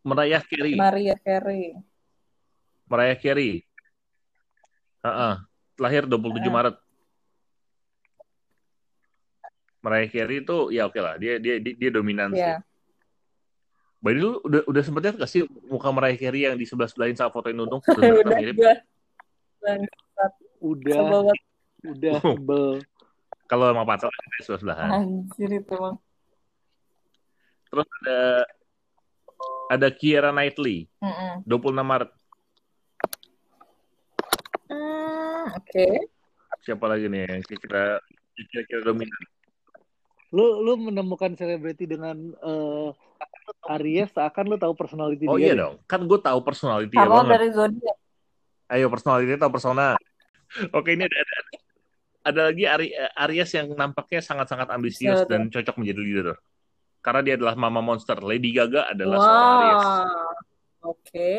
[0.02, 0.74] Mariah Carey.
[0.74, 1.78] Maria Carey.
[2.90, 3.62] Mariah Carey.
[5.02, 5.34] Heeh.
[5.78, 6.50] Lahir 27 Heeh.
[6.50, 6.76] Maret.
[9.82, 12.38] Mariah Carey itu ya oke lah, dia dia dia, dia dominan sih.
[12.38, 12.62] Iya.
[14.02, 16.66] By the way, lu udah udah sempet lihat gak sih muka Mariah Carey yang di
[16.66, 17.78] sebelah sebelahin sama fotoin Nunung?
[17.82, 18.76] Bener-bener Udah.
[20.62, 21.38] Udah, Sebel banget.
[21.82, 22.66] udah sebel.
[23.52, 24.88] Kalau pacar di sebelah sebelahan.
[24.96, 26.00] Anjir itu mah.
[27.68, 28.20] Terus ada
[29.76, 31.44] ada Kiera Knightley, Mm-mm.
[31.44, 32.10] 26 Maret.
[34.72, 36.08] Hmm, Oke.
[36.64, 38.00] Siapa lagi nih yang kira-kira
[38.48, 39.20] kira-kira dominan?
[40.32, 42.88] Lu lu menemukan selebriti dengan eh,
[43.68, 45.52] Aries seakan lu tahu personality Oh dia.
[45.52, 45.60] iya deh.
[45.60, 47.36] dong, kan gue tahu personality ya banget.
[47.36, 47.96] dari zodiak.
[48.72, 49.92] Ayo personality tahu persona.
[50.72, 51.36] Oke ini ada, ada,
[52.22, 55.30] ada lagi Ari- Aries yang nampaknya sangat-sangat ambisius Siapa tuh?
[55.30, 56.36] dan cocok menjadi leader.
[57.02, 58.14] Karena dia adalah mama monster.
[58.22, 59.82] Lady Gaga adalah seorang Aries.
[59.82, 60.90] Wow.
[60.94, 61.34] Oke.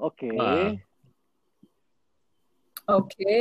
[0.00, 0.32] Oke.
[2.88, 3.38] Oke.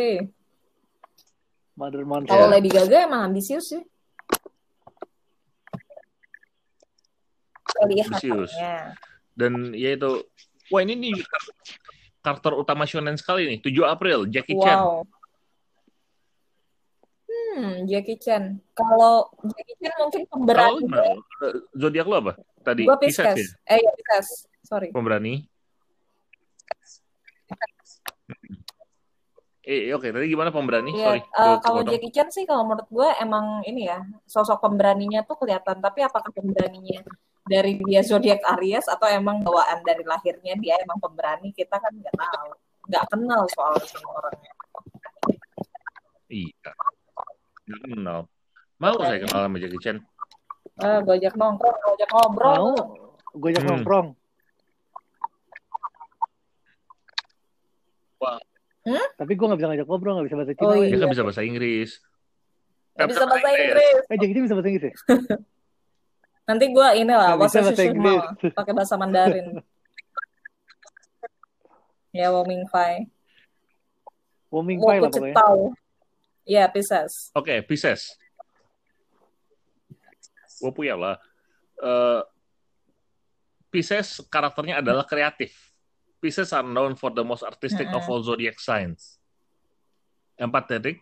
[1.80, 2.36] Mother Monster.
[2.36, 2.52] Kalau.
[2.52, 3.84] Lady Gaga emang ambisius sih.
[7.82, 8.52] Ambisius.
[9.32, 10.28] Dan ya itu,
[10.70, 11.16] wah ini nih
[12.22, 13.58] karakter utama shonen sekali nih.
[13.64, 14.78] 7 April, Jackie Chan.
[17.52, 18.64] Hmm, Jackie Chan.
[18.72, 20.80] Kalau Jackie Chan mungkin pemberani.
[20.88, 21.04] gimana?
[21.20, 22.32] Eh, Zodiak lu apa?
[22.64, 23.36] Tadi Gua Pisces ya?
[23.36, 23.52] Pisces.
[23.68, 24.28] Eh, ya Pisces.
[24.64, 24.88] Sorry.
[24.96, 25.44] Pemberani.
[29.62, 30.08] Eh, oke.
[30.10, 30.96] Tadi gimana pemberani?
[30.96, 31.22] Iya, Sorry.
[31.22, 31.82] eh, gua kalau.
[31.86, 35.84] Jackie Chan sih kalau menurut gue emang ini ya sosok pemberaninya tuh kelihatan.
[35.84, 37.04] Tapi apakah pemberaninya
[37.46, 42.16] dari dia zodiak Aries atau emang bawaan dari lahirnya dia emang pemberani kita kan nggak
[42.16, 42.50] tahu,
[42.88, 44.52] nggak kenal soalnya sama orangnya.
[46.32, 46.72] Iya.
[47.72, 48.20] Nggak kenal.
[48.78, 49.98] Mau saya kenal sama Jackie Chan.
[50.78, 52.56] Eh, gue ajak nongkrong, gue ajak ngobrol.
[52.56, 52.70] Mau
[53.32, 53.72] gue ajak Hmm.
[53.72, 54.08] nongkrong.
[58.20, 58.38] Wah.
[58.82, 59.08] Hmm?
[59.16, 60.66] Tapi gue gak bisa ngajak ngobrol, gak bisa bahasa Cina.
[60.66, 60.82] Oh, weh.
[60.84, 61.00] Dia Iya.
[61.00, 61.90] kan bisa bahasa Inggris.
[62.92, 63.96] Nggak bisa bahasa Inggris.
[64.04, 64.94] Eh, Jackie Chan bisa bahasa Inggris ya?
[66.50, 68.22] Nanti gue ini lah, bahasa bahasa Inggris.
[68.52, 69.48] pakai bahasa Mandarin.
[72.18, 73.06] ya, Wo Ming Fai.
[74.52, 75.36] Woming Wo Pai lah pokoknya.
[76.52, 77.32] Iya, Pisces.
[77.32, 78.20] Oke, Pisces.
[80.60, 81.16] Gue punya lah.
[81.80, 82.22] Eh,
[83.72, 85.72] Pisces karakternya adalah kreatif.
[86.20, 89.16] Pisces are known for the most artistic of all zodiac signs.
[90.36, 91.00] Empathetic,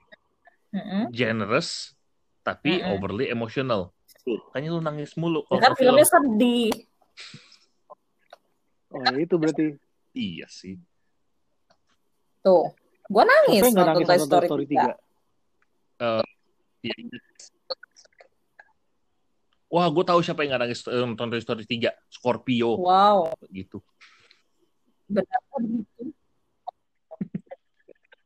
[0.70, 1.10] Mm-mm.
[1.10, 1.98] generous,
[2.46, 2.94] tapi Mm-mm.
[2.94, 3.90] overly emotional.
[4.22, 5.90] Tuh, Kayaknya lu nangis mulu Ya kalau kan nonton film.
[5.98, 6.70] filmnya sedih.
[8.94, 9.66] Oh, ya itu berarti.
[10.14, 10.78] Iya sih.
[12.46, 12.70] Tuh.
[13.10, 14.94] Gue nangis nonton nangis Toy Story 3.
[14.94, 15.09] 3?
[16.00, 16.94] Iya.
[19.70, 21.94] Wah, gue tahu siapa yang nggak nangis eh, nonton Toy Story 3.
[22.10, 22.74] Scorpio.
[22.80, 23.36] Wow.
[23.48, 23.78] Gitu.
[25.06, 25.28] Benar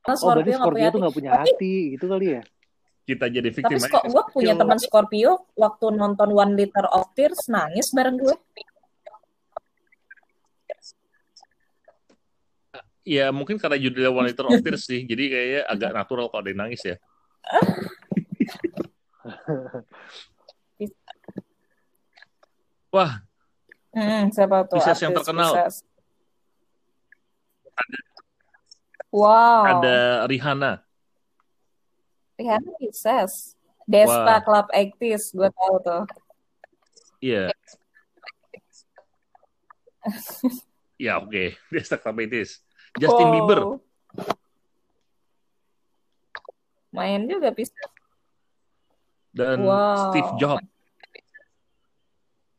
[0.03, 1.07] Oh, berarti Scorpio nggak tuh hati.
[1.07, 2.41] gak punya Tapi- hati, gitu kali ya?
[3.03, 4.11] kita jadi Tapi victim kok aja.
[4.11, 8.35] gue punya teman Scorpio waktu nonton One Liter of Tears nangis bareng gue.
[13.03, 16.49] Ya mungkin karena judulnya One Liter of Tears sih, jadi kayaknya agak natural kalau ada
[16.51, 16.95] yang nangis ya.
[22.93, 23.23] Wah,
[23.93, 25.53] Hmm, siapa tuh Pisces yang terkenal.
[25.53, 25.85] Pisces?
[29.13, 29.69] Wow.
[29.69, 30.81] ada Rihanna.
[32.41, 33.53] Rihanna Pisces.
[33.85, 34.41] Despa Wah.
[34.41, 36.03] Club 80s, gue tahu tuh.
[37.21, 37.53] Iya.
[41.05, 42.65] ya oke, dia stuck Tapetis.
[42.97, 43.33] Justin Wow.
[43.37, 43.59] Bieber.
[46.93, 47.75] Main juga Pisces.
[49.33, 50.13] dan Wow.
[50.13, 50.61] Steve Jobs.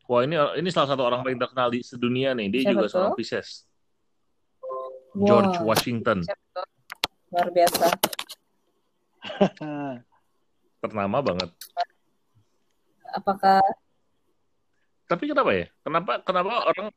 [0.05, 2.51] Wah ini ini salah satu orang paling terkenal di sedunia nih.
[2.51, 3.63] Dia Siapa juga seorang Pisces.
[5.15, 5.25] Wow.
[5.25, 6.27] George Washington,
[7.31, 7.87] Luar biasa.
[10.83, 11.49] ternama banget.
[13.15, 13.63] Apakah
[15.05, 15.65] Tapi kenapa ya?
[15.85, 16.87] Kenapa kenapa orang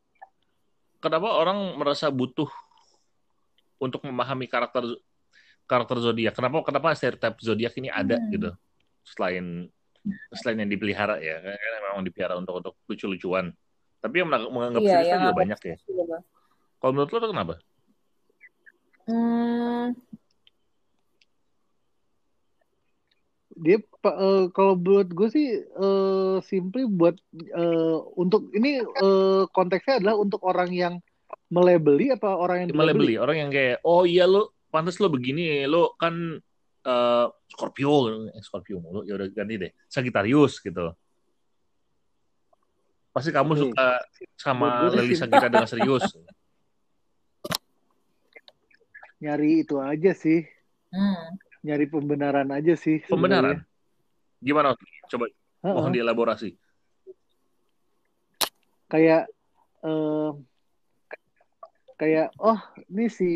[0.98, 2.48] kenapa orang merasa butuh
[3.78, 4.82] untuk memahami karakter
[5.68, 6.32] karakter zodiak?
[6.32, 8.32] Kenapa kenapa stereotip zodiak ini ada Hmm.
[8.32, 8.50] gitu?
[9.04, 9.68] Selain
[10.32, 13.52] selain yang dipelihara ya, kan memang dipelihara untuk untuk lucu-lucuan.
[14.00, 15.76] Tapi yang menganggap Iya, serius kan juga banyak ya.
[16.78, 17.54] Kalau menurut lo tuh kenapa?
[19.08, 19.96] Hmm,
[23.58, 30.16] dia eh, kalau buat gue sih eh, simply buat eh, untuk ini eh, konteksnya adalah
[30.22, 30.94] untuk orang yang
[31.50, 33.00] melebeli apa orang yang malah dilabeli?
[33.02, 36.14] beli orang yang kayak oh iya lo pantas lo begini lo kan
[36.84, 37.92] eh, Scorpio
[38.28, 40.92] eh, Scorpio mulu ya udah ganti deh Sagittarius gitu
[43.12, 43.98] pasti kamu suka
[44.38, 46.04] sama sih- Sagitta dengan serius
[49.18, 50.46] Nyari itu aja sih,
[50.94, 51.26] hmm.
[51.66, 53.02] nyari pembenaran aja sih.
[53.02, 53.66] pembenaran
[54.38, 54.78] gimana
[55.10, 55.34] coba sebenarnya.
[55.66, 55.74] Heeh.
[55.74, 56.48] mohon dielaborasi
[58.86, 59.26] kayak
[59.82, 60.30] eh,
[61.98, 62.62] kayak oh
[62.94, 63.30] ini si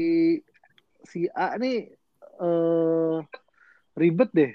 [1.05, 1.91] si A nih
[2.39, 3.17] eh,
[3.95, 4.53] ribet deh.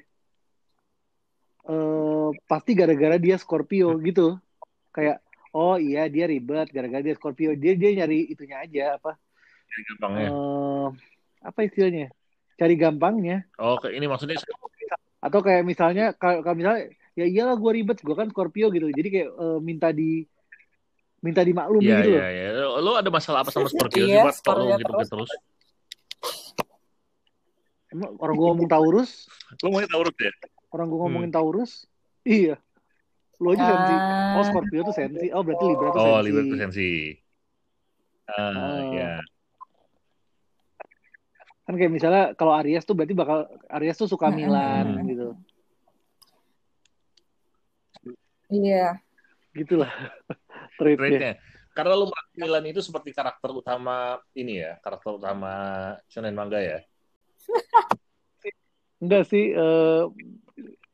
[1.68, 4.40] Eh, pasti gara-gara dia Scorpio gitu.
[4.96, 5.20] Kayak
[5.52, 7.54] oh iya dia ribet gara-gara dia Scorpio.
[7.60, 9.20] Dia dia nyari itunya aja apa
[9.68, 10.28] Jadi gampangnya.
[10.32, 10.88] eh,
[11.44, 12.08] apa istilahnya?
[12.56, 13.38] Cari gampangnya.
[13.60, 14.40] Oh kayak ini maksudnya
[15.18, 18.88] atau kayak misalnya kalau misalnya ya iyalah gue ribet gue kan Scorpio gitu.
[18.88, 20.24] Jadi kayak eh, minta di
[21.18, 22.30] minta dimaklumi Iya gitu iya loh.
[22.32, 22.48] iya
[22.80, 25.10] lo, ada masalah apa sama Scorpio sih Iya, buat gitu terus.
[25.10, 25.32] terus
[27.92, 29.28] emang orang gue ngomong Taurus?
[29.64, 30.32] Lo mau tahu ya?
[30.74, 31.88] Orang gue ngomongin Taurus?
[32.22, 32.60] Iya.
[33.38, 33.96] Lu aja sensi
[34.34, 36.90] oh Ah, Scorpio tuh sensi oh berarti Libra tuh oh sensi Libra tuh sensi
[38.28, 38.82] ah Ah.
[38.92, 39.12] ya
[41.64, 44.40] kan kayak misalnya kalau Aries tuh berarti bakal Aries tuh suka Mm-mm.
[44.40, 45.06] Milan Hmm.
[45.06, 45.28] gitu.
[48.48, 49.04] Iya.
[49.52, 49.90] gitulah.
[50.80, 51.34] Traitnya Traitnya.
[51.76, 55.54] Karena lo Milan itu seperti karakter utama ini ya, karakter utama
[56.08, 56.80] shonen manga ya.
[58.98, 59.54] Enggak sih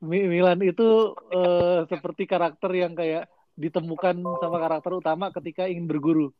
[0.03, 6.33] Mi- Milan itu eh, seperti karakter yang kayak ditemukan sama karakter utama ketika ingin berguru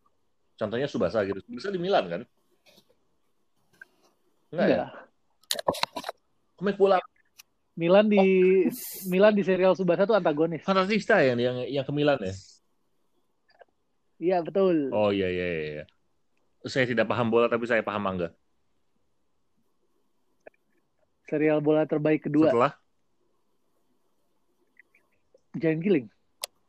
[0.53, 1.41] Contohnya Subasa gitu.
[1.49, 2.21] Bisa di Milan kan?
[4.53, 4.75] Enggak ya?
[4.85, 4.91] enggak
[6.59, 6.99] Komik bola
[7.73, 8.21] Milan di
[9.09, 12.33] Milan di serial Subasa tuh antagonis Fantasista yang yang yang ke Milan ya.
[14.21, 15.63] iya betul Oh iya iya iya.
[15.81, 15.85] iya.
[16.69, 18.29] Saya tidak paham bola tapi saya paham manga.
[21.27, 22.73] Serial bola terbaik kedua Setelah
[25.53, 26.07] Giant Killing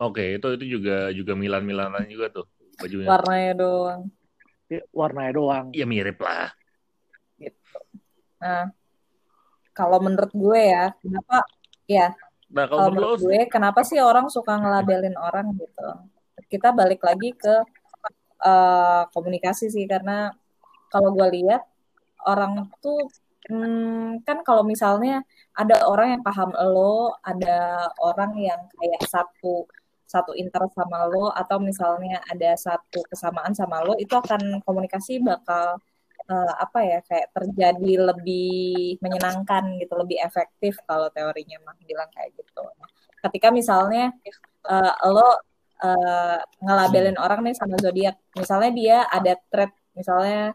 [0.02, 2.50] Oke, itu itu juga juga Milan-Milanan juga tuh
[2.82, 3.06] bajunya.
[3.14, 4.00] Warnanya doang.
[4.66, 6.50] Ya, warnanya doang Iya mirip lah.
[8.42, 8.74] Nah,
[9.70, 11.46] kalau menurut gue ya, kenapa
[11.86, 12.12] ya
[12.54, 15.88] Nah, kalau kalau menurut gue kenapa sih orang suka ngelabelin orang gitu?
[16.46, 17.54] Kita balik lagi ke
[18.44, 20.30] eh, komunikasi sih karena
[20.86, 21.66] kalau gue lihat
[22.22, 23.10] orang tuh
[23.50, 25.22] hmm, kan kalau misalnya
[25.54, 29.68] ada orang yang paham lo, ada orang yang kayak satu
[30.14, 35.80] satu interest sama lo atau misalnya ada satu kesamaan sama lo itu akan komunikasi bakal
[36.30, 42.30] eh, apa ya kayak terjadi lebih menyenangkan gitu, lebih efektif kalau teorinya mah bilang kayak
[42.38, 42.62] gitu.
[42.62, 42.88] Nah,
[43.26, 44.14] ketika misalnya
[44.70, 45.28] eh, lo
[45.85, 50.54] eh, ngelabelin orang nih sama zodiak, misalnya dia ada trait, misalnya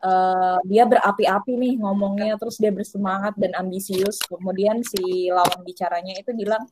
[0.00, 6.32] eh, dia berapi-api nih ngomongnya, terus dia bersemangat dan ambisius, kemudian si lawan bicaranya itu
[6.36, 6.64] bilang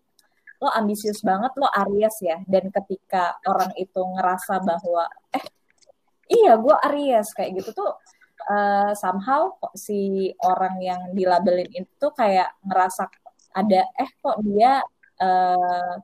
[0.58, 5.44] lo ambisius banget, lo Aries ya, dan ketika orang itu ngerasa bahwa eh
[6.28, 7.90] iya gue Aries kayak gitu tuh
[8.50, 13.06] eh, somehow si orang yang dilabelin itu kayak ngerasa
[13.54, 14.78] ada eh kok dia
[15.22, 15.94] uh,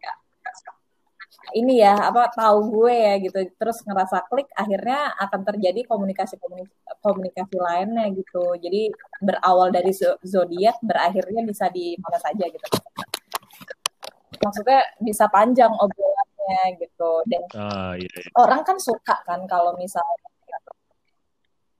[1.52, 6.40] ini ya apa tahu gue ya gitu terus ngerasa klik akhirnya akan terjadi komunikasi
[7.04, 8.88] komunikasi lainnya gitu jadi
[9.20, 9.92] berawal dari
[10.24, 12.66] zodiak berakhirnya bisa di mana saja gitu
[14.40, 18.30] maksudnya bisa panjang obrolannya gitu dan ah, iya, iya.
[18.40, 20.28] orang kan suka kan kalau misalnya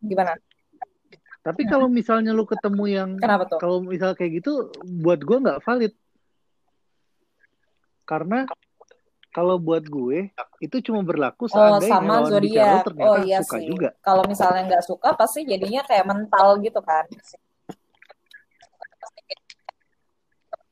[0.05, 0.37] gimana
[1.44, 3.61] tapi kalau misalnya lu ketemu yang Kenapa tuh?
[3.61, 4.72] Kalau misal kayak gitu
[5.05, 5.92] buat gue nggak valid.
[8.09, 8.48] Karena
[9.35, 10.31] kalau buat gue
[10.62, 12.87] itu cuma berlaku oh, sama zodiak.
[13.03, 13.66] Oh iya suka sih.
[13.66, 13.90] juga.
[13.99, 17.05] Kalau misalnya nggak suka pasti jadinya kayak mental gitu kan.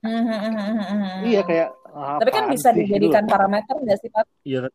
[1.30, 3.32] iya kayak tapi kan bisa dijadikan gitu.
[3.34, 4.26] parameter nggak sih pak?
[4.42, 4.66] Iya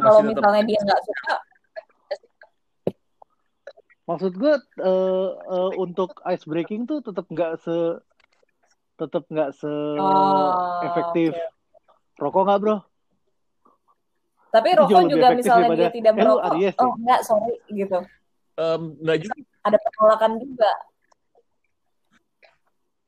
[0.00, 1.36] kalau misalnya dia nggak suka
[4.08, 8.00] maksud gue uh, uh, untuk ice breaking tuh tetap nggak se
[8.96, 9.68] tetap nggak se
[10.00, 12.16] oh, efektif okay.
[12.16, 12.76] rokok nggak bro
[14.48, 16.52] tapi rokok juga misalnya dia tidak eh, merokok.
[16.56, 17.98] eh, oh nggak sorry gitu.
[18.58, 19.34] Um, nggak juga.
[19.68, 20.72] Ada penolakan juga.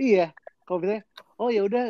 [0.00, 0.26] Iya
[0.70, 1.02] kalau misalnya
[1.42, 1.84] oh ya udah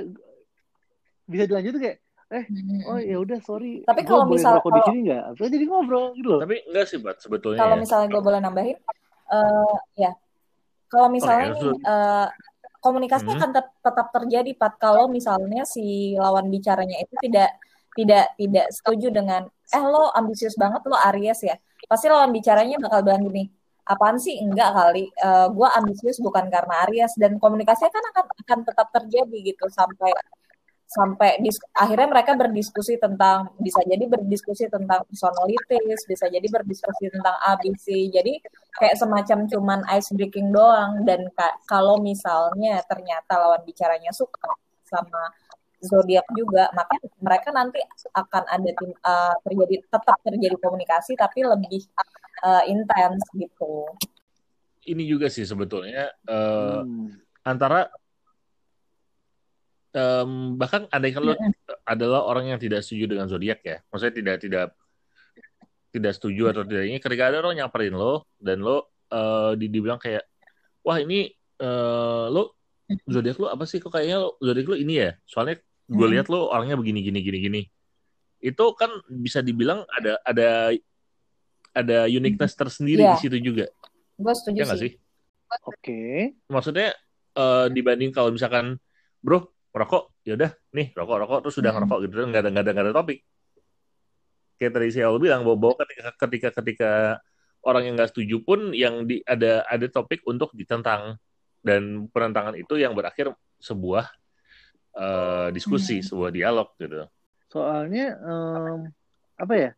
[1.28, 1.98] bisa dilanjut kayak
[2.30, 2.44] eh
[2.88, 5.22] oh ya udah sorry tapi kalau misalnya kalau di sini nggak?
[5.36, 6.40] Jadi ngobrol gitu loh.
[6.40, 7.80] Tapi enggak sih buat sebetulnya kalau ya.
[7.84, 8.78] misalnya gue boleh nambahin
[9.34, 10.12] uh, ya.
[10.90, 12.26] Kalau misalnya oh, ya, nih, uh,
[12.80, 13.36] komunikasi hmm.
[13.36, 17.52] akan tet tetap terjadi Pat kalau misalnya si lawan bicaranya itu tidak
[18.00, 21.56] tidak tidak setuju dengan eh lo ambisius banget lo Aries ya.
[21.86, 23.44] Pasti lawan bicaranya bakal bilang gini
[23.90, 24.38] apaan sih?
[24.38, 25.10] Enggak kali.
[25.18, 27.12] Uh, eh, gue ambisius bukan karena Aries.
[27.18, 30.10] Dan komunikasinya kan akan akan tetap terjadi gitu sampai
[30.90, 31.38] sampai
[31.78, 38.42] akhirnya mereka berdiskusi tentang bisa jadi berdiskusi tentang personalities bisa jadi berdiskusi tentang ABC jadi
[38.74, 41.06] kayak semacam cuman ice breaking doang.
[41.06, 41.30] Dan
[41.66, 44.50] kalau misalnya ternyata lawan bicaranya suka
[44.90, 45.30] sama
[45.80, 46.68] zodiak juga.
[46.76, 47.80] Maka mereka nanti
[48.12, 51.82] akan ada tim uh, terjadi tetap terjadi komunikasi tapi lebih
[52.44, 53.88] uh, intens gitu.
[54.80, 57.44] Ini juga sih sebetulnya uh, hmm.
[57.44, 57.92] antara
[59.94, 61.34] um, bahkan ada yang lo
[61.84, 63.82] adalah orang yang tidak setuju dengan zodiak ya.
[63.90, 64.66] Maksudnya tidak tidak
[65.90, 70.22] tidak setuju atau tidak ini ketika ada orang nyamperin lo dan lo uh, dibilang kayak
[70.86, 72.56] wah ini uh, lo
[73.06, 73.78] zodiak lo apa sih?
[73.82, 75.10] Kok kayaknya lo, zodiak lo ini ya?
[75.26, 77.62] Soalnya gue lihat lo orangnya begini gini gini gini
[78.40, 80.48] itu kan bisa dibilang ada ada
[81.74, 83.18] ada uniqueness tersendiri yeah.
[83.18, 83.66] di situ juga
[84.16, 84.92] gue setuju ya sih, sih?
[85.66, 86.18] oke okay.
[86.46, 86.94] maksudnya
[87.34, 88.78] uh, dibanding kalau misalkan
[89.18, 91.78] bro merokok ya udah nih rokok rokok terus sudah hmm.
[91.82, 93.18] ngerokok gitu nggak ada nggak ada nggak ada topik
[94.60, 96.90] kayak tadi saya bilang bahwa, bahwa ketika ketika ketika
[97.64, 101.16] orang yang nggak setuju pun yang di ada ada topik untuk ditentang
[101.60, 104.08] dan penentangan itu yang berakhir sebuah
[104.96, 106.06] uh, diskusi hmm.
[106.06, 107.06] sebuah dialog gitu
[107.50, 108.86] soalnya um,
[109.34, 109.70] apa ya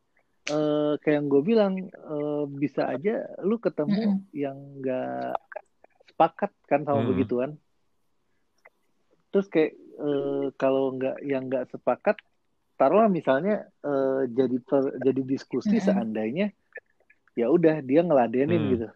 [0.53, 4.21] uh, kayak yang gue bilang uh, bisa aja lu ketemu hmm.
[4.35, 5.39] yang nggak
[6.13, 7.11] sepakat kan sama hmm.
[7.15, 7.51] begituan
[9.33, 12.21] terus kayak uh, kalau nggak yang nggak sepakat
[12.77, 15.87] taruhlah misalnya uh, jadi per, jadi diskusi hmm.
[15.87, 16.47] seandainya
[17.33, 18.71] ya udah dia ngeladenin hmm.
[18.77, 18.89] gitu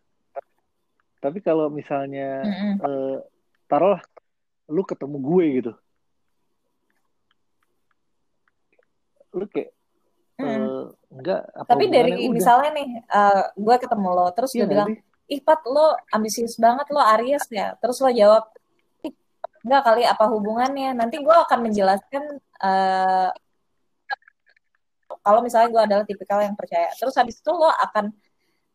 [1.23, 2.77] tapi kalau misalnya hmm.
[2.85, 3.19] uh,
[3.71, 4.05] taruhlah
[4.69, 5.73] lu ketemu gue gitu
[9.37, 9.71] lu kayak
[10.41, 10.49] hmm.
[10.49, 12.33] uh, enggak apa tapi dari udah.
[12.33, 14.91] misalnya nih uh, gue ketemu lo terus iya, dia bilang
[15.29, 18.49] ih Pat lo ambisius banget lo Aries ya terus lo jawab
[19.67, 20.95] Enggak kali apa hubungannya.
[20.95, 23.35] Nanti gue akan menjelaskan uh,
[25.27, 26.87] kalau misalnya gue adalah tipikal yang percaya.
[26.95, 28.15] Terus habis itu lo akan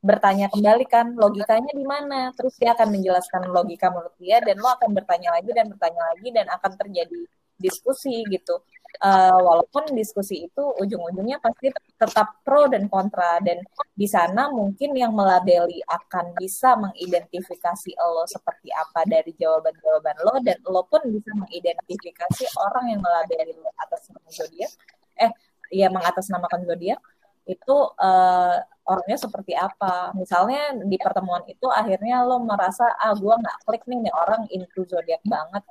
[0.03, 2.35] bertanya kembali kan logikanya di mana.
[2.35, 6.27] Terus dia akan menjelaskan logika menurut dia dan lo akan bertanya lagi dan bertanya lagi
[6.35, 7.19] dan akan terjadi
[7.55, 8.59] diskusi gitu
[8.99, 13.39] uh, walaupun diskusi itu ujung-ujungnya pasti tetap pro dan kontra.
[13.39, 13.63] Dan
[13.95, 20.35] di sana mungkin yang melabeli akan bisa mengidentifikasi lo seperti apa dari jawaban-jawaban lo.
[20.43, 24.71] Dan lo pun bisa mengidentifikasi orang yang melabeli lo atas nama zodiak.
[25.15, 25.31] Eh
[25.71, 26.99] ya mengatasnamakan zodiak.
[27.47, 30.11] Itu uh, orangnya seperti apa.
[30.17, 34.83] Misalnya di pertemuan itu akhirnya lo merasa ah gue nggak klik nih nih orang into
[34.89, 35.63] zodiak banget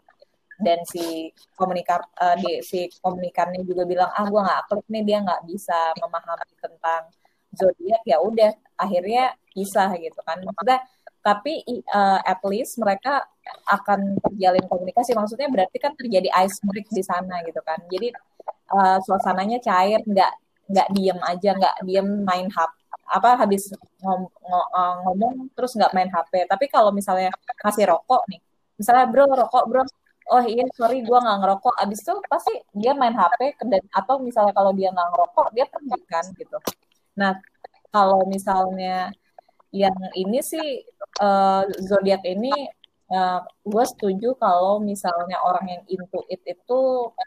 [0.61, 5.19] dan si komunikar uh, di, si komunikannya juga bilang ah gue nggak klik nih dia
[5.25, 7.03] nggak bisa memahami tentang
[7.57, 8.03] zodiak.
[8.07, 10.39] Ya udah akhirnya pisah gitu kan.
[10.45, 10.81] Maksudnya
[11.21, 11.61] tapi
[11.93, 13.25] uh, at least mereka
[13.69, 15.13] akan terjalin komunikasi.
[15.17, 17.81] Maksudnya berarti kan terjadi ice break di sana gitu kan.
[17.91, 18.13] Jadi
[18.73, 20.33] uh, suasananya cair nggak
[20.71, 22.71] nggak diem aja nggak diem main hp
[23.11, 24.31] apa habis ngom,
[25.03, 26.47] ngomong terus nggak main HP.
[26.47, 28.39] Tapi kalau misalnya kasih rokok nih
[28.81, 29.83] misalnya bro rokok bro
[30.31, 31.74] oh iya sorry gue nggak ngerokok.
[31.83, 36.01] Abis itu pasti dia main HP dan atau misalnya kalau dia nggak ngerokok dia pergi
[36.07, 36.59] kan gitu.
[37.18, 37.33] Nah
[37.91, 39.11] kalau misalnya
[39.74, 40.83] yang ini sih
[41.22, 42.51] uh, zodiak ini
[43.11, 46.81] uh, gue setuju kalau misalnya orang yang into it itu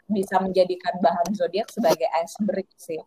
[0.08, 3.00] bisa menjadikan bahan zodiak sebagai ice break sih.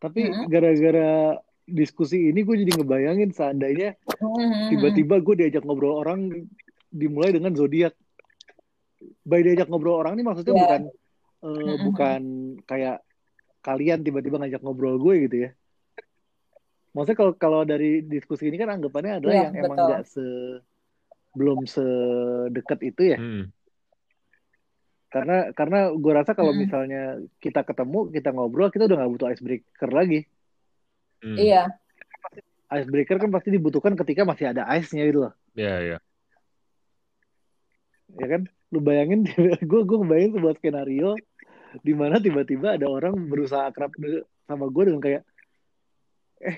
[0.00, 1.36] Tapi gara-gara
[1.70, 3.96] diskusi ini gue jadi ngebayangin seandainya
[4.68, 6.46] tiba-tiba gue diajak ngobrol orang
[6.90, 7.94] dimulai dengan zodiak.
[9.24, 10.60] By diajak ngobrol orang ini maksudnya yeah.
[10.60, 10.82] bukan
[11.46, 12.22] uh, bukan
[12.68, 12.98] kayak
[13.64, 15.50] kalian tiba-tiba ngajak ngobrol gue gitu ya.
[16.92, 19.66] Maksudnya kalau kalau dari diskusi ini kan anggapannya adalah yeah, yang betul.
[19.66, 20.26] emang nggak se
[21.30, 23.18] belum sedekat itu ya.
[23.18, 23.54] Hmm
[25.10, 26.60] karena karena gue rasa kalau hmm.
[26.62, 27.02] misalnya
[27.42, 30.22] kita ketemu kita ngobrol kita udah nggak butuh icebreaker lagi
[31.22, 31.36] hmm.
[31.38, 31.62] iya
[32.70, 36.00] icebreaker kan pasti dibutuhkan ketika masih ada ice-nya gitu loh iya yeah, iya yeah.
[38.20, 39.26] ya kan lu bayangin
[39.70, 41.18] gue gue bayangin sebuah skenario
[41.82, 43.94] di mana tiba-tiba ada orang berusaha akrab
[44.46, 45.22] sama gue dengan kayak
[46.42, 46.56] eh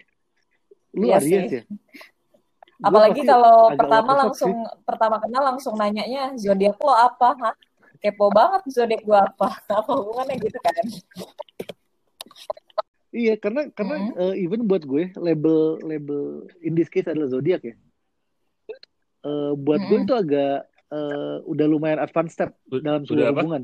[0.97, 1.61] lu iya Aries sih.
[1.61, 1.63] ya
[2.83, 4.83] apalagi kalau pertama langsung sih.
[4.83, 7.53] pertama kenal langsung nanyanya zodiak lo apa ha?
[8.03, 9.49] kepo banget zodiak gue apa
[9.81, 10.87] apa hubungannya gitu kan
[13.13, 14.13] iya karena karena hmm.
[14.17, 17.77] uh, even buat gue label label in this case adalah zodiak ya
[19.29, 19.89] uh, buat hmm.
[19.89, 20.59] gue itu agak
[20.89, 23.63] uh, udah lumayan advance step dalam sebuah hubungan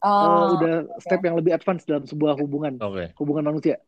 [0.00, 1.02] oh, uh, udah okay.
[1.02, 3.10] step yang lebih advance dalam sebuah hubungan okay.
[3.18, 3.82] hubungan manusia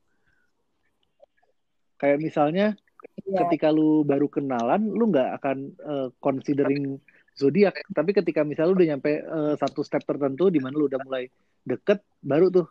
[2.03, 2.75] kayak misalnya
[3.23, 3.47] yeah.
[3.47, 5.57] ketika lu baru kenalan lu nggak akan
[5.87, 6.99] uh, considering
[7.39, 11.01] zodiak tapi ketika misalnya lu udah nyampe uh, satu step tertentu di mana lu udah
[11.07, 11.31] mulai
[11.63, 12.67] deket baru tuh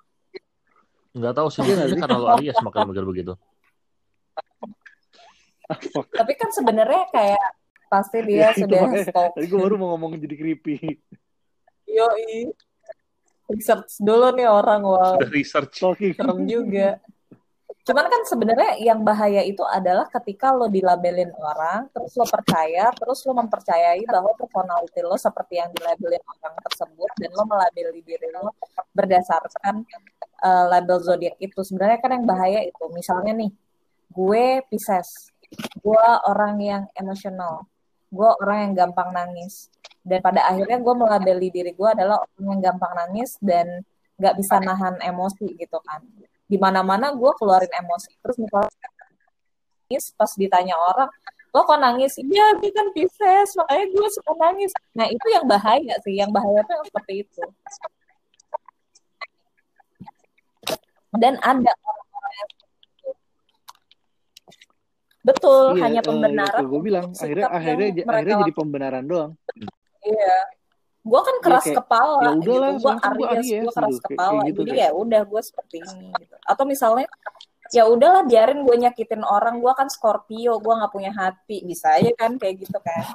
[1.12, 3.34] nggak tahu sih dia karena lu Aries makanya mikir begitu.
[6.12, 7.46] Tapi kan sebenarnya kayak
[7.92, 9.32] pasti dia ya, sudah stop.
[9.36, 11.00] Tadi gue baru mau ngomong jadi creepy.
[11.88, 12.08] Yo
[13.52, 15.28] research dulu nih orang wah wow.
[15.28, 15.84] research.
[15.84, 17.04] Serem juga.
[17.82, 23.26] Cuman kan sebenarnya yang bahaya itu adalah ketika lo dilabelin orang, terus lo percaya, terus
[23.26, 28.54] lo mempercayai bahwa personality lo seperti yang dilabelin orang tersebut, dan lo melabeli diri lo
[28.94, 29.82] berdasarkan
[30.42, 31.62] uh, label zodiak itu.
[31.62, 33.52] Sebenarnya kan yang bahaya itu, misalnya nih,
[34.12, 35.32] gue Pisces,
[35.80, 37.66] gue orang yang emosional,
[38.12, 39.72] gue orang yang gampang nangis,
[40.02, 43.86] dan pada akhirnya gue melabeli diri gue adalah orang yang gampang nangis dan
[44.18, 46.02] gak bisa nahan emosi gitu kan.
[46.50, 48.12] Di mana-mana gue keluarin emosi.
[48.20, 48.90] Terus misalnya
[49.88, 51.10] nangis pas ditanya orang
[51.52, 52.16] lo kok nangis?
[52.16, 54.72] Iya dia kan Pisces makanya gue suka nangis.
[54.96, 56.16] Nah itu yang bahaya sih.
[56.18, 57.44] Yang bahaya tuh yang seperti itu
[61.16, 61.74] dan ada
[65.22, 69.32] betul iya, hanya eh, pembenaran uh, gue bilang akhirnya akhirnya akhirnya jadi pembenaran doang.
[70.02, 70.38] Iya.
[71.02, 72.50] Gue kan iya, keras ya, kepala ya gitu.
[72.54, 74.42] gue Aries gue keras gitu, kepala.
[74.50, 76.36] gitu, jadi ya udah gue seperti ini gitu.
[76.46, 77.10] atau misalnya
[77.74, 79.62] ya udahlah biarin gue nyakitin orang.
[79.62, 81.66] Gue kan Scorpio gue nggak punya hati.
[81.66, 83.06] Bisa aja kan kayak gitu kan.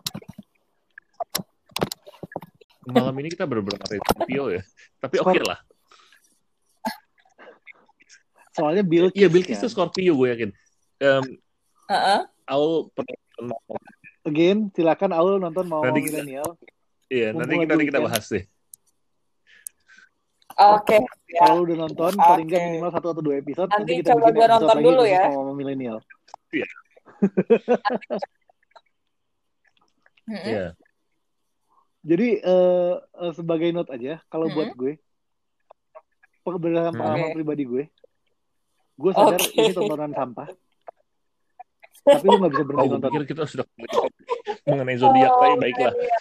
[2.87, 4.63] Malam ini kita bener-bener Scorpio ya?
[5.03, 5.59] Tapi oke okay lah
[8.57, 10.51] soalnya Bill iya Bill itu Scorpio gue yakin
[11.05, 11.25] um,
[11.93, 12.21] uh -uh.
[12.49, 12.89] Aul
[14.25, 16.57] again silakan Aul nonton mau milenial
[17.07, 18.45] Iya, nanti kita nanti kita bahas deh.
[20.57, 20.99] Oke.
[20.99, 21.01] Okay,
[21.31, 21.41] ya.
[21.47, 22.27] Kalau udah nonton, okay.
[22.27, 23.69] paling nggak minimal satu atau dua episode.
[23.71, 25.23] Nanti, nanti kita coba gue nonton dulu ya.
[25.31, 25.99] Sama milenial.
[26.51, 26.69] Iya.
[30.27, 30.75] Iya.
[32.03, 34.99] Jadi uh, uh, sebagai note aja, kalau buat gue,
[36.43, 36.99] berdasarkan hmm.
[36.99, 37.87] pengalaman pribadi gue,
[38.97, 39.53] gue sadar okay.
[39.61, 40.49] ini tontonan sampah.
[42.07, 43.11] Tapi lu gak bisa berhenti oh, nonton.
[43.11, 43.67] pikir kita sudah
[44.63, 45.95] mengenai zodiak, oh, tapi baiklah.
[45.95, 46.19] Iya.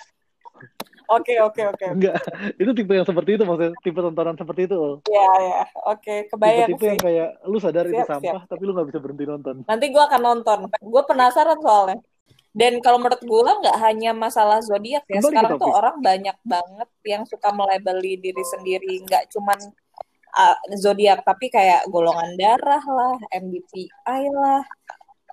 [1.05, 1.85] Oke oke oke.
[1.85, 2.17] Enggak,
[2.57, 5.05] itu tipe yang seperti itu maksudnya tipe tontonan seperti itu.
[5.05, 8.49] Iya iya, oke kebayang tipe, tipe yang kayak lu sadar siap, itu sampah siap.
[8.49, 9.55] tapi lu nggak bisa berhenti nonton.
[9.69, 10.59] Nanti gue akan nonton.
[10.81, 12.01] Gue penasaran soalnya.
[12.55, 16.89] Dan kalau menurut gue nggak hanya masalah zodiak ya, Kembali sekarang tuh orang banyak banget
[17.03, 19.59] yang suka melabeli diri sendiri, nggak cuman
[20.35, 24.61] uh, zodiak tapi kayak golongan darah lah, MBTI lah,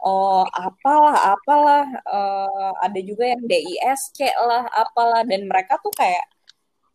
[0.03, 6.27] oh apalah apalah uh, ada juga yang DISC lah apalah dan mereka tuh kayak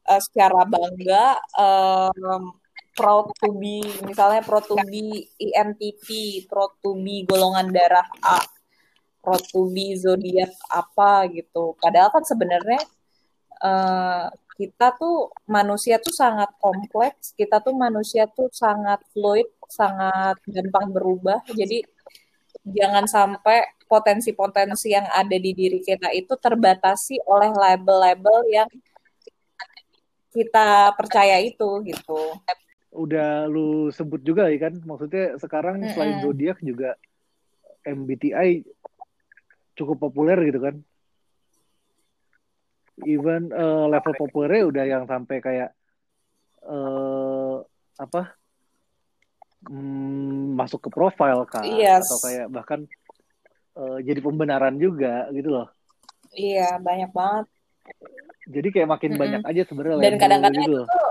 [0.08, 2.56] uh, secara bangga um,
[2.98, 6.08] proud to be misalnya proud to be INTP
[6.52, 8.42] proud to be golongan darah A
[9.28, 11.76] proud to be zodiak apa gitu.
[11.84, 12.80] Padahal kan sebenarnya
[13.60, 20.90] uh, kita tuh manusia tuh sangat kompleks kita tuh manusia tuh sangat fluid sangat gampang
[20.92, 21.86] berubah jadi
[22.68, 28.70] jangan sampai potensi-potensi yang ada di diri kita itu terbatasi oleh label-label yang
[30.36, 32.22] kita percaya itu gitu.
[32.92, 35.94] Udah lu sebut juga ya kan, maksudnya sekarang mm -hmm.
[35.96, 37.00] selain zodiak juga
[37.88, 38.68] MBTI
[39.80, 40.76] cukup populer gitu kan.
[43.06, 45.70] Even uh, level populernya udah yang sampai kayak
[46.66, 47.62] uh,
[47.98, 48.34] apa
[49.70, 52.10] mm, masuk ke profile kan yes.
[52.10, 52.80] atau kayak bahkan
[53.78, 55.68] uh, jadi pembenaran juga gitu loh.
[56.34, 57.46] Iya banyak banget.
[58.48, 59.24] Jadi kayak makin mm -hmm.
[59.24, 61.08] banyak aja sebenarnya dan kadang-kadang gitu itu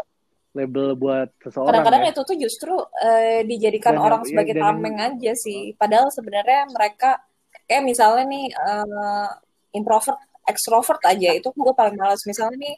[0.57, 1.69] label buat seseorang.
[1.69, 2.11] Kadang-kadang ya.
[2.17, 5.09] itu tuh justru uh, dijadikan dan orang yang, sebagai ya, tameng yang...
[5.13, 5.61] aja sih.
[5.77, 7.21] Padahal sebenarnya mereka
[7.69, 9.29] kayak misalnya nih uh,
[9.77, 10.17] introvert,
[10.47, 12.23] extrovert aja itu gue paling males.
[12.25, 12.77] Misalnya nih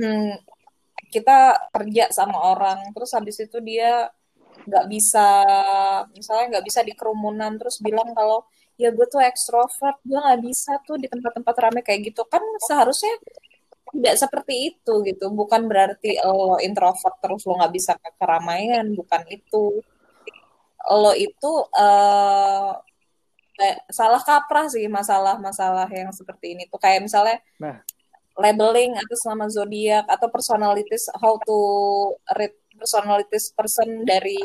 [0.00, 0.32] hmm,
[1.12, 1.38] kita
[1.74, 4.08] kerja sama orang, terus habis itu dia
[4.60, 5.26] nggak bisa,
[6.12, 8.44] misalnya nggak bisa di kerumunan, terus bilang kalau
[8.80, 12.24] ya gue tuh ekstrovert gue nggak bisa tuh di tempat-tempat ramai kayak gitu.
[12.28, 13.12] Kan seharusnya
[13.90, 15.26] tidak seperti itu gitu.
[15.34, 19.82] Bukan berarti lo introvert terus lo nggak bisa ke keramaian bukan itu.
[20.90, 22.72] Lo itu uh,
[23.90, 26.80] salah kaprah sih masalah-masalah yang seperti ini tuh.
[26.80, 27.80] Kayak misalnya nah.
[28.38, 31.58] labeling atas nama zodiak atau personalities how to
[32.38, 34.38] read personalities person dari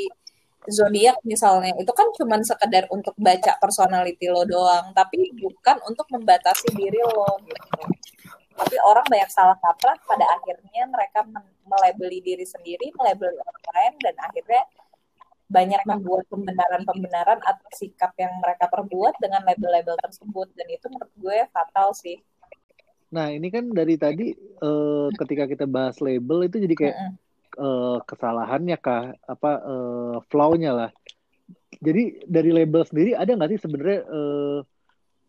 [0.68, 1.74] zodiak misalnya.
[1.80, 7.40] Itu kan cuma sekedar untuk baca personality lo doang tapi bukan untuk membatasi diri lo
[7.46, 7.70] gitu.
[8.56, 11.28] Tapi orang banyak salah kaprah pada akhirnya mereka
[11.66, 14.64] melebeli diri sendiri melebeli orang lain dan akhirnya
[15.46, 20.50] banyak membuat pembenaran-pembenaran atas sikap yang mereka perbuat dengan label-label tersebut.
[20.58, 22.18] Dan itu menurut gue fatal sih.
[23.14, 27.24] Nah ini kan dari tadi uh, ketika kita bahas label itu jadi kayak mm -mm
[27.60, 29.16] uh, kesalahannya kah?
[29.26, 30.92] Apa uh, flow-nya lah.
[31.80, 34.60] Jadi dari label sendiri ada nggak sih sebenarnya uh,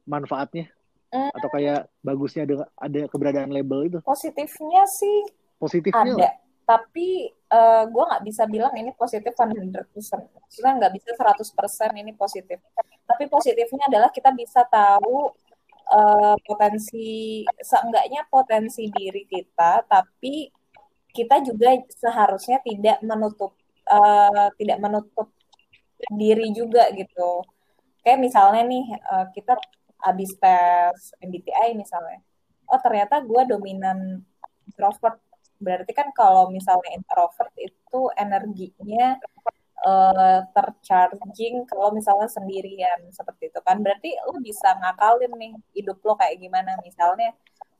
[0.07, 0.71] manfaatnya?
[1.07, 1.31] Hmm.
[1.39, 3.99] atau kayak bagusnya ada ada keberadaan label itu?
[4.03, 5.19] Positifnya sih
[5.57, 6.19] positifnya ada.
[6.19, 6.35] lah.
[6.67, 12.59] Tapi uh, gue nggak bisa bilang ini positif 100% maksudnya nggak bisa 100% ini positif
[13.07, 15.31] tapi positifnya adalah kita bisa tahu
[15.95, 20.51] uh, potensi seenggaknya potensi diri kita tapi
[21.14, 23.55] kita juga seharusnya tidak menutup
[23.89, 25.33] uh, tidak menutup
[26.12, 27.41] diri juga gitu.
[28.05, 29.57] Kayak misalnya nih uh, kita
[30.05, 32.21] habis tes MBTI misalnya,
[32.69, 34.23] oh ternyata gue dominan
[34.69, 35.19] introvert.
[35.65, 39.17] Berarti kan kalau misalnya introvert itu energinya
[39.87, 43.81] uh, tercharging kalau misalnya sendirian seperti itu kan.
[43.85, 46.77] Berarti lo bisa ngakalin nih hidup lo kayak gimana.
[46.83, 47.33] Misalnya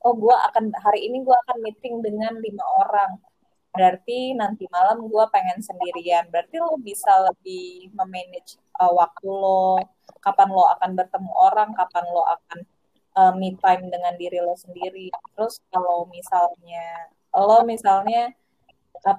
[0.05, 3.11] oh gue akan hari ini gue akan meeting dengan lima orang.
[3.75, 6.25] Berarti nanti malam gue pengen sendirian.
[6.33, 9.77] Berarti lo bisa lebih memanage uh, waktu lo
[10.23, 12.59] kapan lo akan bertemu orang kapan lo akan
[13.19, 15.13] uh, me time dengan diri lo sendiri.
[15.35, 18.33] Terus kalau misalnya lo misalnya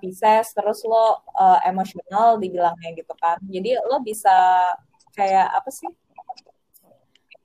[0.03, 3.41] Pisces terus lo uh, emosional dibilangnya gitu kan.
[3.49, 4.35] Jadi lo bisa
[5.17, 5.89] kayak apa sih?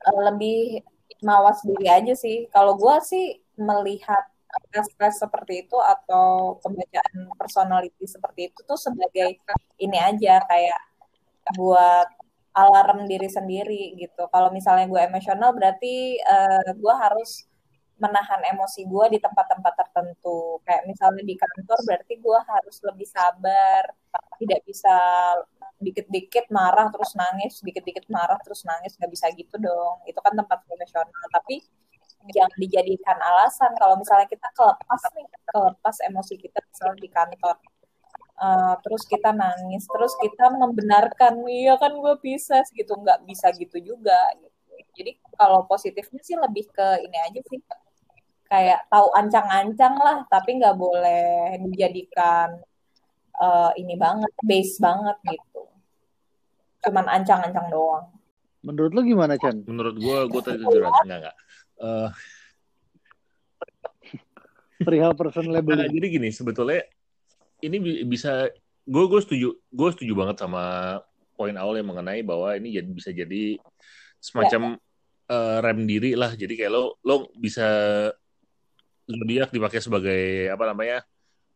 [0.03, 0.83] Uh, lebih
[1.23, 2.51] mawas diri aja sih.
[2.51, 4.27] Kalau gue sih melihat
[4.69, 9.39] tes-tes seperti itu atau pembacaan personality seperti itu tuh sebagai
[9.81, 10.81] ini aja kayak
[11.57, 12.07] buat
[12.53, 14.29] alarm diri sendiri gitu.
[14.29, 17.49] Kalau misalnya gue emosional berarti uh, gue harus
[18.03, 20.59] menahan emosi gue di tempat-tempat tertentu.
[20.67, 23.83] Kayak misalnya di kantor berarti gue harus lebih sabar,
[24.39, 24.95] tidak bisa
[25.79, 30.03] dikit-dikit marah terus nangis, dikit-dikit marah terus nangis, nggak bisa gitu dong.
[30.09, 31.27] Itu kan tempat profesional.
[31.31, 31.63] Tapi
[32.31, 37.55] jangan dijadikan alasan kalau misalnya kita kelepas nih kelepas emosi kita misalnya di kantor
[38.39, 43.77] uh, terus kita nangis terus kita membenarkan iya kan gue bisa gitu nggak bisa gitu
[43.83, 44.55] juga gitu.
[44.95, 47.59] jadi kalau positifnya sih lebih ke ini aja sih
[48.53, 52.53] kayak tahu ancang-ancang lah tapi nggak boleh dijadikan
[53.41, 55.65] uh, ini banget base banget gitu
[56.85, 58.05] cuman ancang-ancang doang
[58.61, 59.65] menurut lo gimana Chan?
[59.65, 61.37] menurut gue gue tadi jujur enggak enggak
[61.81, 62.09] uh,
[64.83, 65.79] perihal person label.
[65.79, 66.83] Nah, jadi gini sebetulnya
[67.63, 68.51] ini bisa
[68.83, 70.99] gue gue setuju gue setuju banget sama
[71.33, 73.57] poin awal yang mengenai bahwa ini jadi bisa jadi
[74.19, 75.33] semacam ya.
[75.33, 77.65] uh, rem diri lah jadi kayak lo lo bisa
[79.07, 80.97] zodiak dipakai sebagai apa namanya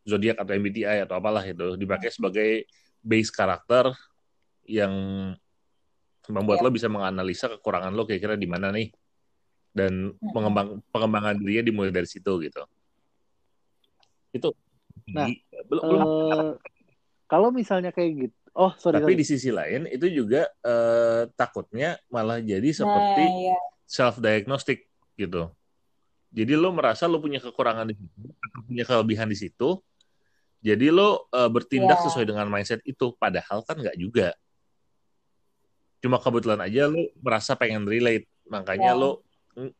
[0.04, 2.68] zodiak atau MBTI atau apalah itu dipakai sebagai
[3.04, 3.92] base karakter
[4.68, 4.92] yang
[6.28, 6.64] membuat ya.
[6.64, 8.92] lo bisa menganalisa kekurangan lo kira-kira di mana nih
[9.72, 12.62] dan pengembang pengembangan dirinya dimulai dari situ gitu
[14.32, 14.48] itu
[15.08, 15.24] nah
[15.64, 16.52] belum, uh,
[17.24, 18.98] kalau misalnya kayak gitu Oh, sorry.
[18.98, 19.20] Tapi sorry.
[19.22, 23.58] di sisi lain itu juga eh, takutnya malah jadi seperti Nah, iya.
[23.86, 25.54] self diagnostic gitu.
[26.28, 29.80] Jadi lo merasa lo punya kekurangan di situ atau punya kelebihan di situ.
[30.60, 32.04] Jadi lo eh, bertindak Iya.
[32.10, 34.28] sesuai dengan mindset itu padahal kan nggak juga.
[35.98, 39.00] Cuma kebetulan aja lo merasa pengen relate, makanya Iya.
[39.00, 39.10] lo
[39.56, 39.72] mm,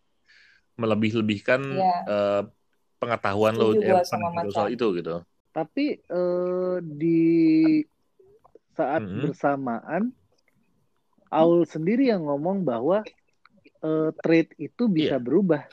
[0.77, 1.95] melebih-lebihkan Iya.
[2.07, 2.43] eh,
[2.99, 4.51] pengetahuan lo eh, Macan.
[4.51, 5.23] soal itu gitu.
[5.53, 7.21] Tapi eh, di
[8.73, 9.21] saat Mhm.
[9.27, 10.03] bersamaan,
[11.29, 13.05] Aul sendiri yang ngomong bahwa
[13.79, 15.23] eh, trade itu bisa Iya.
[15.23, 15.69] berubah.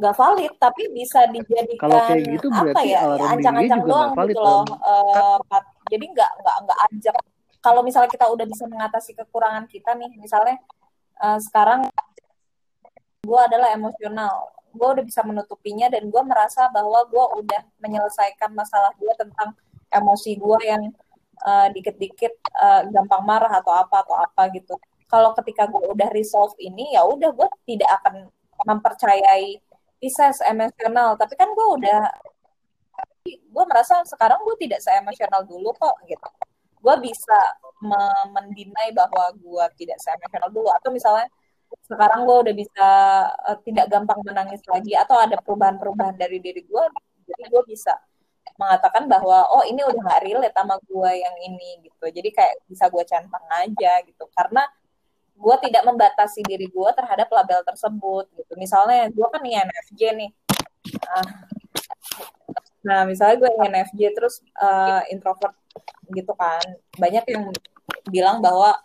[0.00, 3.90] Nggak valid tapi bisa dijadikan Kalau kayak gitu apa berarti ya alarm dirinya ancang-ancang juga
[3.92, 4.64] doang nggak valid gitu loh
[5.44, 5.64] Pat.
[5.92, 7.16] jadi nggak nggak nggak ajak.
[7.60, 10.56] Kalau misalnya kita udah bisa mengatasi kekurangan kita nih misalnya
[11.20, 11.80] eh, sekarang
[13.20, 14.48] gue adalah emosional.
[14.72, 19.52] Gue udah bisa menutupinya dan gue merasa bahwa gue udah menyelesaikan masalah gue tentang
[19.92, 20.82] emosi gue yang
[21.44, 24.80] eh, dikit-dikit eh, gampang marah atau apa atau apa gitu.
[25.04, 28.32] Kalau ketika gue udah resolve ini ya udah gue tidak akan
[28.64, 29.60] mempercayai
[30.00, 32.00] Pisces emosional tapi kan gue udah
[33.26, 36.28] gue merasa sekarang gue tidak se-emosional dulu kok gitu.
[36.80, 37.38] Gue bisa
[37.84, 40.68] me- mendinai bahwa gue tidak se-emosional dulu.
[40.72, 41.28] Atau misalnya
[41.86, 42.86] sekarang gue udah bisa
[43.50, 46.84] eh, tidak gampang menangis lagi atau ada perubahan-perubahan dari diri gue
[47.30, 47.94] jadi gue bisa
[48.58, 52.04] mengatakan bahwa oh ini udah gak relate sama gue yang ini gitu.
[52.10, 54.24] Jadi kayak bisa gue centang aja gitu.
[54.34, 54.66] Karena
[55.40, 58.52] gue tidak membatasi diri gue terhadap label tersebut gitu.
[58.60, 60.30] Misalnya gue kan INFJ nih.
[61.08, 61.26] Ah,
[62.84, 65.56] nah misalnya gue INFJ terus eh, introvert
[66.12, 66.60] gitu kan.
[67.00, 67.44] Banyak yang
[68.12, 68.76] bilang bahwa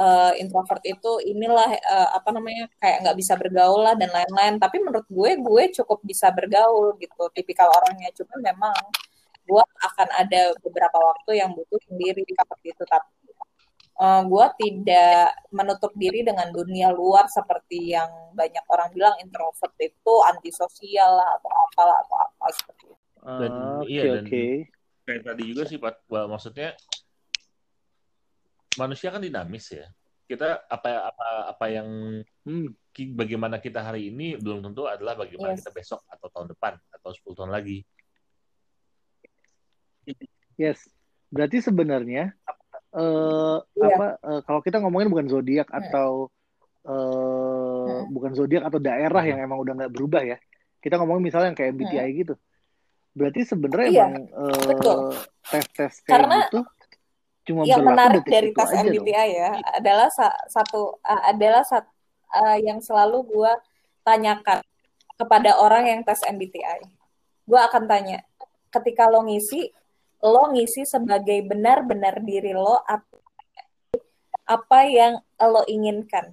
[0.00, 4.56] eh, introvert itu inilah eh, apa namanya kayak nggak bisa bergaul lah dan lain-lain.
[4.56, 8.08] Tapi menurut gue gue cukup bisa bergaul gitu tipikal orangnya.
[8.16, 8.74] Cuma memang
[9.48, 13.17] gue akan ada beberapa waktu yang butuh sendiri seperti itu tapi
[13.98, 20.14] eh, gue tidak menutup diri dengan dunia luar seperti yang banyak orang bilang introvert itu
[20.30, 22.96] antisosial lah atau apalah atau apa seperti itu.
[23.18, 24.44] Dan, Ah, Oke iya, dan- oke.
[25.02, 26.76] Kayak tadi juga sih Pak, Bah, maksudnya
[28.76, 29.86] manusia kan dinamis ya.
[30.28, 31.88] Kita apa apa apa yang
[32.44, 32.68] Hmm.
[33.16, 35.64] bagaimana kita hari ini belum tentu adalah bagaimana Yes.
[35.64, 37.82] kita besok atau tahun depan atau 10 tahun lagi.
[40.56, 40.84] Yes.
[41.28, 42.32] Berarti sebenarnya
[42.98, 43.86] eh Iya.
[43.94, 45.78] apa eh, kalau kita ngomongin bukan zodiak Hmm.
[45.78, 46.10] atau
[46.82, 48.10] eh Hmm.
[48.10, 49.30] bukan zodiak atau daerah Hmm.
[49.30, 50.36] yang emang udah nggak berubah ya.
[50.78, 52.34] Kita ngomongin misalnya yang kayak MBTI gitu.
[53.12, 54.14] Berarti sebenarnya Iya, emang
[54.66, 54.98] betul.
[55.44, 56.60] tes-tes kayak Karena gitu
[57.48, 58.70] cuma yang menarik dari itu tes.
[58.76, 61.88] MBTI ya adalah sa- satu uh, adalah sat-
[62.30, 63.52] uh, yang selalu gue
[64.04, 64.60] tanyakan
[65.16, 66.84] kepada orang yang tes MBTI.
[67.48, 68.20] Gue akan tanya,
[68.68, 69.72] ketika lo ngisi,
[70.22, 72.82] lo ngisi sebagai benar-benar diri lo
[74.48, 76.32] apa yang lo inginkan.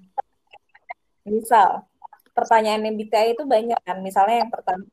[1.26, 1.84] Misal,
[2.32, 3.98] pertanyaan MBTI itu banyak kan.
[4.00, 4.86] Misalnya yang pertama,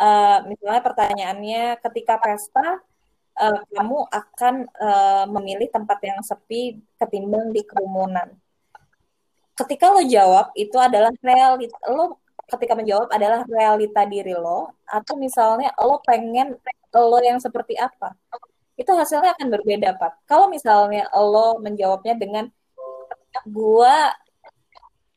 [0.00, 2.82] uh, misalnya pertanyaannya ketika pesta
[3.36, 8.32] eh, kamu akan eh, memilih tempat yang sepi ketimbang di kerumunan.
[9.56, 15.74] Ketika lo jawab itu adalah realita lo ketika menjawab adalah realita diri lo atau misalnya
[15.82, 16.54] lo pengen
[16.94, 18.14] lo yang seperti apa.
[18.76, 20.28] Itu hasilnya akan berbeda, Pak.
[20.28, 22.44] Kalau misalnya lo menjawabnya dengan
[23.48, 24.12] gua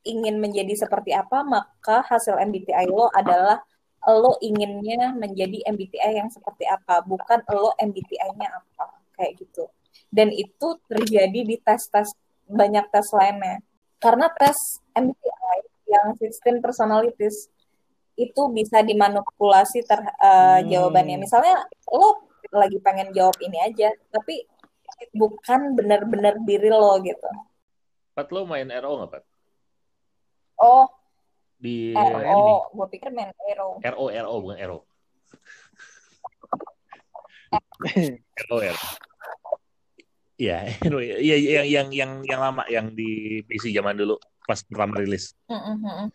[0.08, 3.60] ingin menjadi seperti apa, maka hasil MBTI lo adalah
[4.08, 9.68] lo inginnya menjadi MBTI yang seperti apa, bukan lo MBTI-nya apa, kayak gitu.
[10.08, 12.16] Dan itu terjadi di tes-tes
[12.48, 13.60] banyak tes lainnya.
[14.00, 14.56] Karena tes
[14.96, 15.58] MBTI
[15.92, 17.52] yang 16 personalities
[18.20, 20.68] itu bisa dimanipulasi ter uh, Hmm.
[20.68, 21.24] jawabannya.
[21.24, 24.44] Misalnya lo lagi pengen jawab ini aja, tapi
[25.16, 27.30] bukan benar-benar diri lo gitu.
[28.12, 29.24] Pat lo main RO nggak Pat?
[30.60, 30.92] Oh,
[31.60, 33.80] Di RO, gue pikir main Aero.
[33.80, 34.80] RO RO bukan RO.
[38.48, 38.88] RO RO.
[40.40, 44.16] Iya, anyway, iya yang yang yang yang lama yang di PC zaman dulu
[44.48, 45.36] pas pertama rilis.
[45.52, 46.08] Mm-mm.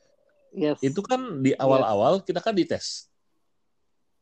[0.55, 0.79] Yes.
[0.81, 3.11] Itu kan di awal-awal kita kan dites.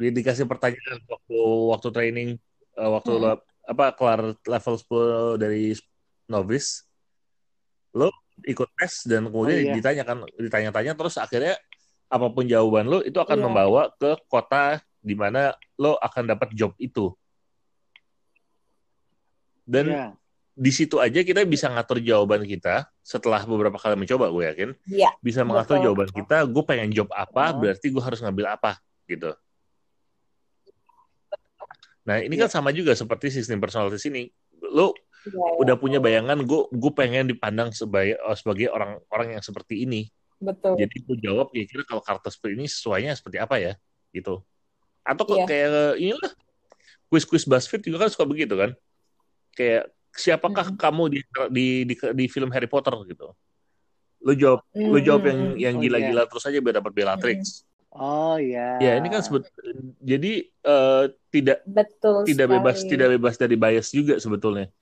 [0.00, 2.28] Di- Dikasih pertanyaan waktu waktu training
[2.72, 3.22] eh, waktu Hmm.
[3.22, 5.76] lo apa kelar level 10 dari
[6.26, 6.82] novice
[7.92, 8.08] lo
[8.42, 9.74] ikut tes dan kemudian Oh, iya.
[9.76, 11.54] ditanyakan ditanya-tanya terus akhirnya
[12.08, 13.44] apa pun jawaban lo itu akan Iya.
[13.44, 17.12] membawa ke kota di mana lo akan dapat job itu.
[19.62, 20.06] Dan Iya.
[20.52, 24.70] Di situ aja kita bisa ngatur jawaban kita setelah beberapa kali mencoba gue yakin.
[24.84, 25.84] Iya, bisa mengatur Betul.
[25.88, 27.64] jawaban kita gue pengen job apa Oh.
[27.64, 28.76] berarti gue harus ngambil apa
[29.08, 29.32] gitu.
[32.04, 34.28] Nah ini kan sama juga seperti sistem personalitas ini.
[34.60, 34.92] Lo
[35.24, 40.12] ya, udah punya bayangan gue gue pengen dipandang sebagai oh, sebagai orang-orang yang seperti ini.
[40.36, 40.76] Betul.
[40.76, 43.72] Jadi gue jawab ya kira kalau karakter seperti ini sesuainya seperti apa ya
[44.12, 44.44] gitu.
[45.00, 45.46] Atau kok ya.
[45.48, 46.32] kayak inilah
[47.08, 48.76] quiz-quiz BuzzFeed juga kan suka begitu kan?
[49.56, 50.78] Kayak siapakah hmm.
[50.78, 51.18] kamu di,
[51.50, 53.32] di di di film Harry Potter gitu
[54.22, 54.90] lu jawab hmm.
[54.92, 57.70] lu jawab yang yang oh, gila-gila oh, terus aja biar dapat Bellatrix hmm.
[57.92, 58.80] Oh ya.
[58.80, 59.44] Ya ini kan sebut
[60.00, 62.56] jadi uh, tidak Betul tidak sekali.
[62.56, 64.72] bebas tidak bebas dari bias juga sebetulnya.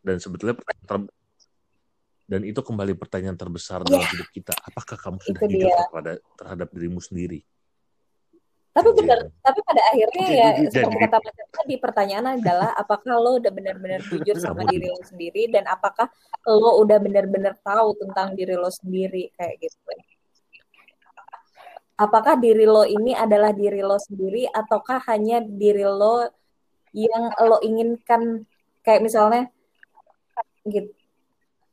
[0.00, 1.04] Dan sebetulnya pertanyaan
[2.24, 4.00] dan itu kembali pertanyaan terbesar yeah.
[4.00, 4.56] dalam hidup kita.
[4.56, 7.44] Apakah kamu sudah jujur kepada terhadap dirimu sendiri?
[8.74, 13.54] Tapi benar, tapi pada akhirnya ya seperti kata Mas tadi pertanyaan adalah apakah lo udah
[13.54, 16.10] benar-benar jujur sama diri lo sendiri dan apakah
[16.42, 19.78] lo udah benar-benar tahu tentang diri lo sendiri kayak gitu.
[21.94, 26.26] Apakah diri lo ini adalah diri lo sendiri ataukah hanya diri lo
[26.90, 28.42] yang lo inginkan
[28.82, 29.54] kayak misalnya
[30.66, 30.90] gitu.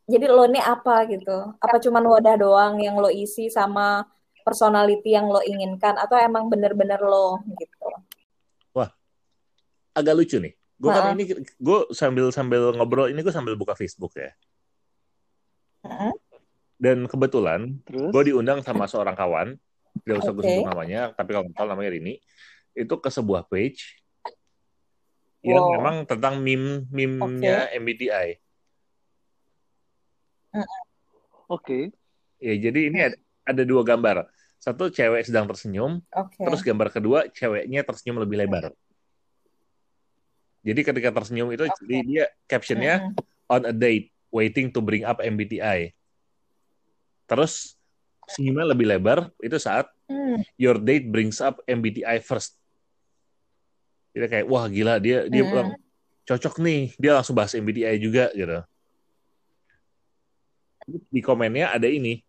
[0.06, 1.58] Jadi lo ini apa gitu?
[1.58, 4.06] Apa cuman wadah doang yang lo isi sama
[4.42, 7.76] personality yang lo inginkan atau emang bener-bener lo gitu
[8.76, 8.90] wah
[9.96, 14.18] agak lucu nih gue kan ini gue sambil sambil ngobrol ini gue sambil buka Facebook
[14.18, 14.34] ya
[16.82, 19.58] dan kebetulan gue diundang sama seorang kawan
[20.02, 20.38] tidak usah okay.
[20.38, 22.18] gue sebut namanya tapi kalau tahu namanya Rini
[22.74, 24.02] itu ke sebuah page
[25.42, 27.82] yang memang tentang meme meme-nya okay.
[27.82, 28.28] MBTI.
[30.54, 30.66] Oke.
[31.50, 31.84] Okay.
[32.42, 33.18] Ya, jadi ini ada,
[33.52, 34.28] ada dua gambar.
[34.62, 36.46] Satu cewek sedang tersenyum, okay.
[36.46, 38.70] terus gambar kedua ceweknya tersenyum lebih lebar.
[40.62, 41.78] Jadi ketika tersenyum itu okay.
[41.82, 45.92] jadi dia captionnya mm on a date waiting to bring up MBTI.
[47.28, 47.76] Terus
[48.32, 50.48] senyumnya lebih lebar itu saat mm.
[50.56, 52.56] your date brings up MBTI first.
[54.16, 55.50] Jadi kayak wah gila dia dia mm.
[55.52, 55.70] bilang
[56.24, 58.64] cocok nih dia langsung bahas MBTI juga gitu.
[61.12, 62.24] Di komennya ada ini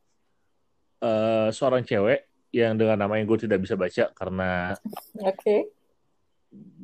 [1.02, 2.24] uh, seorang cewek
[2.54, 4.76] yang dengan nama yang gue tidak bisa baca karena
[5.18, 5.66] okay.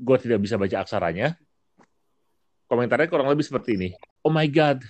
[0.02, 1.38] gue tidak bisa baca aksaranya.
[2.68, 3.88] Komentarnya kurang lebih seperti ini.
[4.20, 4.84] Oh my god,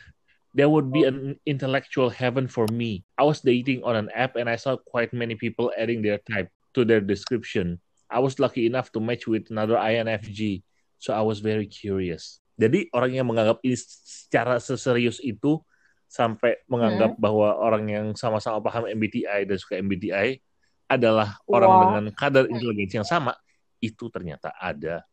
[0.50, 3.06] there would be an intellectual heaven for me.
[3.14, 6.50] I was dating on an app and I saw quite many people adding their type
[6.74, 7.78] to their description.
[8.10, 10.64] I was lucky enough to match with another INFJ,
[10.98, 12.40] so I was very curious.
[12.58, 15.62] Jadi orang yang menganggap ini secara seserius itu
[16.08, 17.20] sampai menganggap hmm.
[17.20, 20.40] bahwa orang yang sama-sama paham MBTI dan suka MBTI
[20.88, 21.80] adalah orang wow.
[21.84, 23.36] dengan kadar inteligensi yang sama
[23.78, 25.04] itu ternyata ada.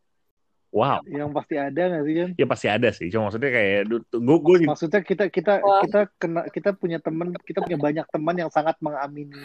[0.72, 1.04] Wow.
[1.08, 3.08] Yang pasti ada nggak sih kan ya pasti ada sih.
[3.12, 5.84] Cuma maksudnya kayak gue gue maksudnya kita kita wow.
[5.84, 9.44] kita kena kita punya teman kita punya banyak teman yang sangat mengamini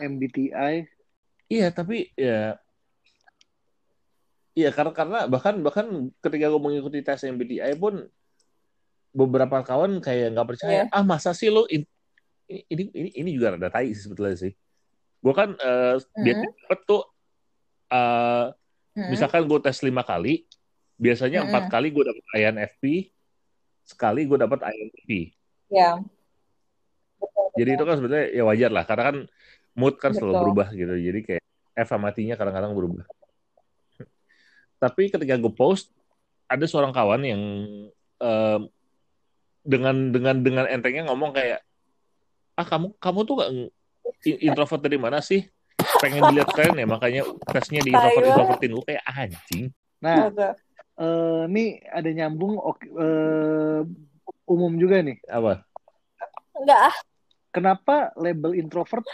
[0.00, 0.84] MBTI
[1.48, 2.60] iya tapi ya
[4.56, 8.08] Iya karena karena bahkan bahkan ketika gue mengikuti tes MBTI pun
[9.16, 10.92] beberapa kawan kayak nggak percaya yeah.
[10.92, 11.88] ah masa sih lo ini
[12.46, 14.52] ini ini, ini juga ada tai sih sebetulnya sih
[15.24, 16.22] gue kan uh, mm-hmm.
[16.22, 17.02] dia dapet tuh
[17.88, 18.52] uh,
[18.92, 19.08] mm-hmm.
[19.08, 20.44] misalkan gue tes lima kali
[21.00, 21.72] biasanya empat mm-hmm.
[21.72, 22.84] kali gue dapet INFP
[23.88, 25.10] sekali gue dapet INFP
[25.72, 25.94] ya yeah.
[27.56, 29.16] jadi itu kan sebetulnya ya wajar lah karena kan
[29.72, 30.28] mood kan betul.
[30.28, 31.44] selalu berubah gitu jadi kayak
[31.76, 33.08] F sama T-nya kadang-kadang berubah
[34.76, 35.88] tapi ketika gue post
[36.46, 37.42] ada seorang kawan yang
[38.20, 38.60] uh,
[39.66, 41.60] dengan dengan dengan entengnya ngomong kayak
[42.56, 43.50] ah kamu kamu tuh gak
[44.24, 45.44] introvert dari mana sih?
[46.00, 49.64] Pengen dilihat keren ya makanya tesnya di introvert introvertin gue kayak anjing.
[50.00, 50.30] Nah
[50.96, 53.82] uh, ini ada nyambung uh,
[54.48, 55.18] umum juga nih.
[55.28, 55.66] Apa?
[56.56, 56.96] Enggak ah.
[57.52, 59.04] Kenapa label introvert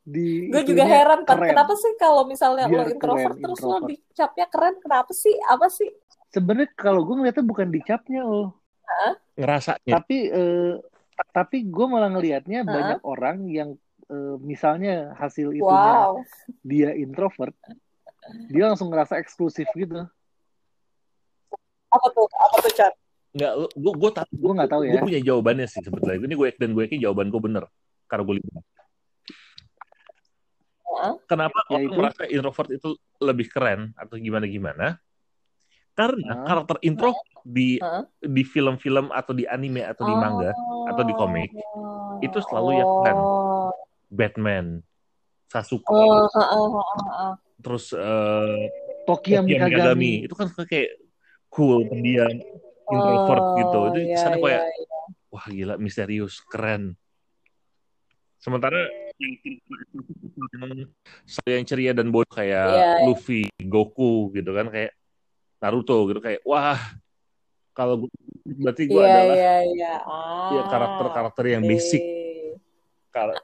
[0.00, 3.84] di gue juga heran kan kenapa sih kalau misalnya Biar lo introvert keren, terus introvert.
[3.84, 5.34] lo dicapnya keren kenapa sih?
[5.48, 5.88] Apa sih?
[6.32, 8.59] Sebenarnya kalau gue ngeliatnya bukan dicapnya lo
[9.38, 10.76] ngerasa tapi uh,
[11.30, 12.68] tapi gue malah ngelihatnya huh?
[12.68, 13.70] banyak orang yang
[14.08, 16.20] uh, misalnya hasil itu wow.
[16.64, 17.54] dia introvert
[18.50, 20.04] dia langsung ngerasa eksklusif gitu
[21.90, 22.94] apa tuh apa tuh chat
[23.30, 24.92] Nggak, gue gue tak gue nggak tahu ya.
[24.98, 26.18] Gue punya jawabannya sih sebetulnya.
[26.18, 27.64] Ini gue dan gue yakin jawaban gue bener
[28.10, 28.64] karena gue lihat.
[31.30, 31.96] Kenapa ya orang itu?
[31.96, 32.90] merasa introvert itu
[33.22, 34.98] lebih keren atau gimana gimana?
[35.94, 36.46] Karena uh.
[36.46, 38.04] karakter intro di huh?
[38.20, 40.88] di film-film atau di anime atau di manga oh.
[40.92, 41.50] atau di komik
[42.20, 43.16] itu selalu ya kan
[44.10, 44.66] Batman,
[45.46, 48.58] Sasuke, oh, uh, uh, uh, terus uh,
[49.06, 50.26] Tokyo Mikagami.
[50.26, 50.98] itu kan kayak
[51.46, 52.26] cool, pendiam,
[52.90, 53.80] introvert oh, gitu.
[53.94, 55.04] Itu yeah, kesannya kayak yeah, yeah.
[55.30, 56.98] wah gila misterius, keren.
[58.42, 58.90] Sementara
[61.28, 63.06] saya yang ceria dan bodoh kayak yeah, iya.
[63.06, 64.90] Luffy, Goku gitu kan kayak
[65.60, 66.80] Naruto gitu kayak wah
[67.76, 68.10] kalau gue
[68.60, 69.94] berarti gue Iya, adalah iya, iya.
[70.02, 71.70] Ah, ya karakter-karakter yang oke.
[71.70, 72.02] basic
[73.12, 73.36] kalau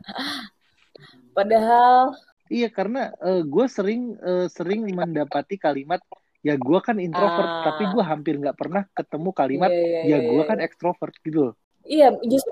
[1.36, 3.10] Padahal Iya karena
[3.42, 5.98] gue sering eh, sering mendapati kalimat
[6.46, 7.74] ya gue kan introvert Ah.
[7.74, 10.48] tapi gue hampir nggak pernah ketemu kalimat iya, iya, ya iya, gue iya.
[10.48, 11.54] kan ekstrovert gitu loh.
[11.82, 12.50] Iya, justru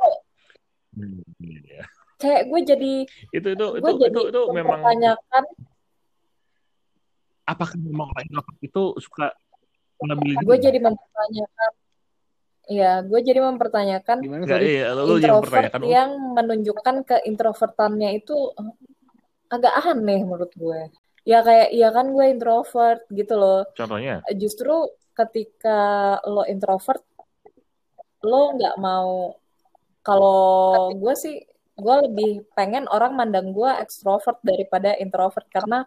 [0.94, 1.82] Hmm, iya.
[2.22, 2.92] kayak gue jadi
[3.34, 4.78] itu itu itu jadi itu itu memang
[7.42, 9.34] apakah memang orang introvert itu suka
[10.44, 11.72] gue jadi mempertanyakan
[12.64, 18.72] Iya, gue jadi mempertanyakan Gimana iya, lu yang introvert oh, yang menunjukkan keintrovertannya itu eh,
[19.52, 20.88] agak aneh menurut gue.
[21.28, 23.68] Ya kayak, iya kan gue introvert gitu loh.
[23.76, 27.04] contohnya Justru ketika lo introvert,
[28.24, 29.36] lo nggak mau.
[30.00, 31.44] Kalau gue sih,
[31.76, 35.84] gue lebih pengen orang mandang gue ekstrovert daripada introvert karena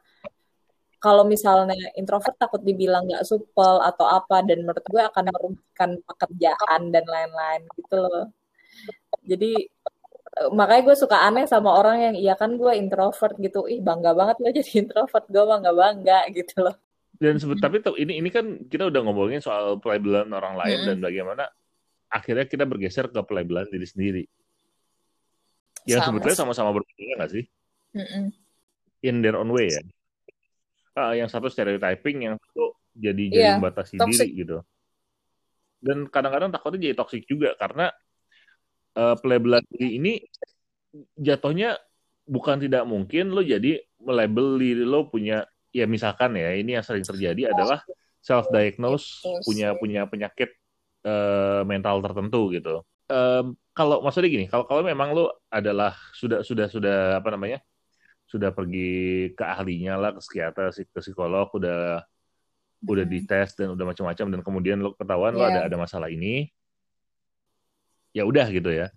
[1.08, 6.82] kalau misalnya introvert takut dibilang nggak supel atau apa dan menurut gue akan merugikan pekerjaan
[6.94, 8.26] dan lain-lain gitu loh.
[9.32, 9.52] Jadi
[10.40, 13.60] eh, makanya gue suka aneh sama orang yang iya kan gue introvert gitu.
[13.74, 15.26] Ih bangga banget lo jadi introvert.
[15.34, 16.76] Gue mah nggak bangga gitu loh.
[17.18, 20.88] dan sebut tapi ini ini kan kita udah ngomongin soal pelabelan orang lain Mm-mm.
[20.94, 21.44] dan bagaimana
[22.14, 24.24] akhirnya kita bergeser ke pelabelan diri sendiri
[25.90, 27.44] yang Sama sebetulnya sama-sama berbeda nggak sih
[27.98, 28.26] Mm-mm.
[29.02, 29.82] in their own way ya
[30.98, 34.34] Ah, yang satu stereotyping yang satu jadi jadi Iya, membatasi toxic.
[34.34, 34.58] diri gitu
[35.78, 37.94] dan kadang-kadang takutnya jadi toksik juga karena
[38.98, 40.14] eh, pelabelan diri ini
[41.14, 41.78] jatuhnya
[42.26, 47.06] bukan tidak mungkin lo jadi melabel diri lo punya ya misalkan ya ini yang sering
[47.06, 47.86] terjadi adalah
[48.18, 50.50] self diagnose punya punya penyakit
[51.06, 52.82] eh, mental tertentu gitu.
[53.08, 57.64] Em, kalau maksudnya gini, kalau kalau memang lo adalah sudah sudah sudah apa namanya
[58.28, 62.04] sudah pergi ke ahlinya lah ke psikiater, ke psikolog, udah
[62.86, 63.12] udah Mm.
[63.12, 65.68] dites dan udah macam-macam dan kemudian lo ketahuan lo ada Iya.
[65.72, 66.52] ada masalah ini,
[68.14, 68.92] ya udah gitu ya.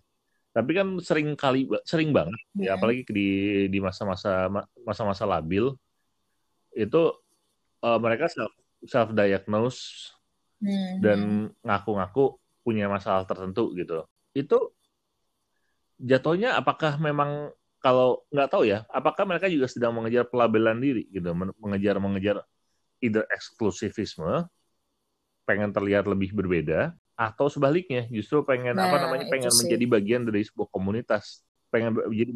[0.50, 2.76] Tapi kan sering kali sering banget ya Mm.
[2.76, 3.28] apalagi di
[3.70, 4.50] di masa-masa
[4.82, 5.72] masa-masa labil
[6.74, 7.02] itu
[7.80, 8.52] eh, mereka self
[8.84, 10.12] self diagnose
[10.60, 10.94] Mhm.
[11.00, 11.18] dan
[11.64, 14.04] ngaku-ngaku punya masalah tertentu gitu.
[14.36, 14.76] Itu
[15.96, 21.32] jatuhnya apakah memang kalau nggak tahu ya, apakah mereka juga sedang mengejar pelabelan diri gitu,
[21.32, 22.36] men- mengejar mengejar
[23.00, 24.44] either eksklusivisme,
[25.48, 29.58] pengen terlihat lebih berbeda, atau sebaliknya justru pengen apa Nah, namanya itu pengen sih.
[29.64, 31.40] menjadi bagian dari sebuah komunitas,
[31.72, 32.30] pengen jadi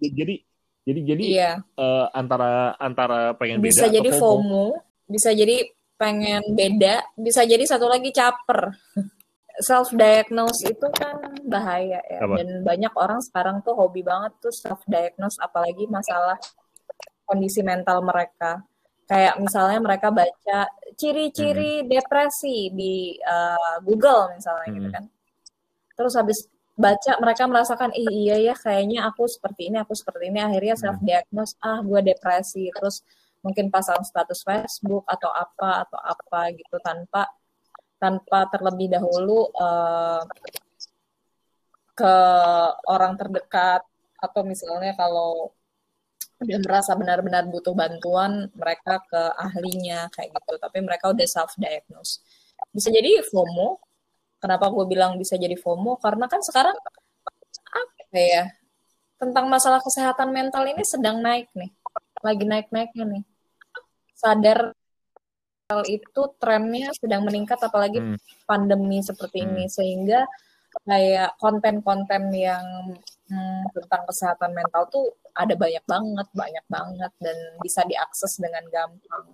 [0.00, 0.34] jadi
[0.82, 1.52] jadi jadi Iya.
[1.62, 4.30] eh, antara antara pengen Bisa beda jadi atau FOMO.
[4.38, 4.66] FOMO,
[5.06, 5.56] bisa jadi
[5.98, 8.74] pengen beda, bisa jadi satu lagi caper.
[9.60, 12.40] Self diagnose itu kan bahaya ya Apa?
[12.40, 16.40] dan banyak orang sekarang tuh hobi banget tuh self diagnose apalagi masalah
[17.28, 18.64] kondisi mental mereka.
[19.04, 20.60] Kayak misalnya mereka baca
[20.96, 24.94] ciri-ciri depresi di uh, Google misalnya gitu Hmm.
[24.96, 25.04] kan.
[25.92, 26.38] Terus habis
[26.72, 30.82] baca mereka merasakan Ih, iya ya kayaknya aku seperti ini, aku seperti ini akhirnya Hmm.
[30.88, 33.04] self diagnose ah gue depresi terus
[33.44, 37.26] mungkin pasang status Facebook atau apa atau apa gitu tanpa
[38.02, 40.22] tanpa terlebih dahulu eh,
[41.94, 42.14] ke
[42.90, 43.86] orang terdekat
[44.18, 45.54] atau misalnya kalau
[46.42, 50.58] dia merasa benar-benar butuh bantuan mereka ke ahlinya kayak gitu.
[50.58, 52.18] Tapi mereka udah self diagnose
[52.70, 53.78] bisa jadi FOMO.
[54.42, 55.98] Kenapa gue bilang bisa jadi FOMO?
[56.02, 56.74] Karena kan sekarang
[57.72, 58.44] apa ya
[59.22, 61.70] tentang masalah kesehatan mental ini sedang naik nih.
[62.22, 63.24] Lagi naik-naiknya nih.
[64.18, 64.74] Sadar
[65.88, 68.18] itu trennya sedang meningkat apalagi Hmm.
[68.44, 69.46] pandemi seperti Hmm.
[69.56, 70.28] ini sehingga
[70.84, 72.64] kayak konten-konten yang
[73.28, 79.26] hmm, tentang kesehatan mental tuh ada banyak banget banyak banget dan bisa diakses dengan gampang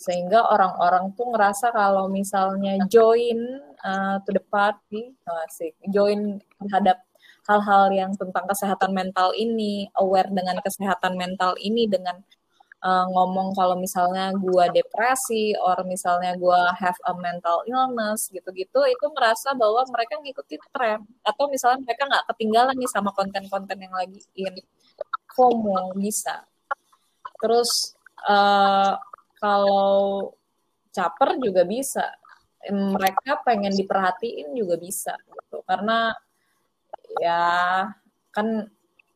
[0.00, 3.36] sehingga orang-orang tuh ngerasa kalau misalnya join
[3.84, 5.12] uh, to the party
[5.44, 7.04] asik join terhadap
[7.44, 12.16] hal-hal yang tentang kesehatan mental ini aware dengan kesehatan mental ini dengan
[12.80, 19.06] uh, ngomong kalau misalnya gua depresi or misalnya gua have a mental illness gitu-gitu itu
[19.12, 21.00] merasa bahwa mereka ngikutin tren.
[21.24, 24.54] Atau misalnya mereka nggak ketinggalan nih sama konten-konten yang lagi in
[25.36, 26.44] FOMO bisa.
[27.40, 27.96] Terus
[28.28, 28.96] uh,
[29.40, 30.32] kalau
[30.92, 32.04] caper juga bisa.
[32.68, 35.64] Mereka pengen diperhatiin juga bisa gitu.
[35.64, 36.12] Karena
[37.16, 37.40] ya
[38.36, 38.68] kan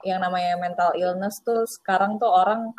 [0.05, 2.73] yang namanya mental illness tuh sekarang tuh orang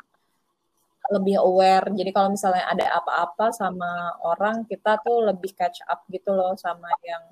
[1.13, 1.85] lebih aware.
[1.93, 6.89] Jadi kalau misalnya ada apa-apa sama orang, kita tuh lebih catch up gitu loh sama
[7.05, 7.23] yang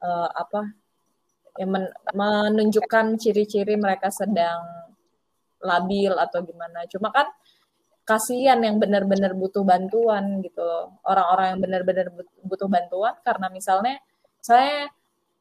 [0.00, 0.72] uh, apa
[1.60, 1.84] yang men
[2.16, 4.88] menunjukkan ciri-ciri mereka sedang
[5.60, 6.88] labil atau gimana.
[6.88, 7.28] Cuma kan
[8.02, 10.64] kasihan yang benar-benar butuh bantuan gitu.
[11.06, 12.06] Orang-orang yang benar-benar
[12.42, 14.00] butuh bantuan karena misalnya
[14.42, 14.90] saya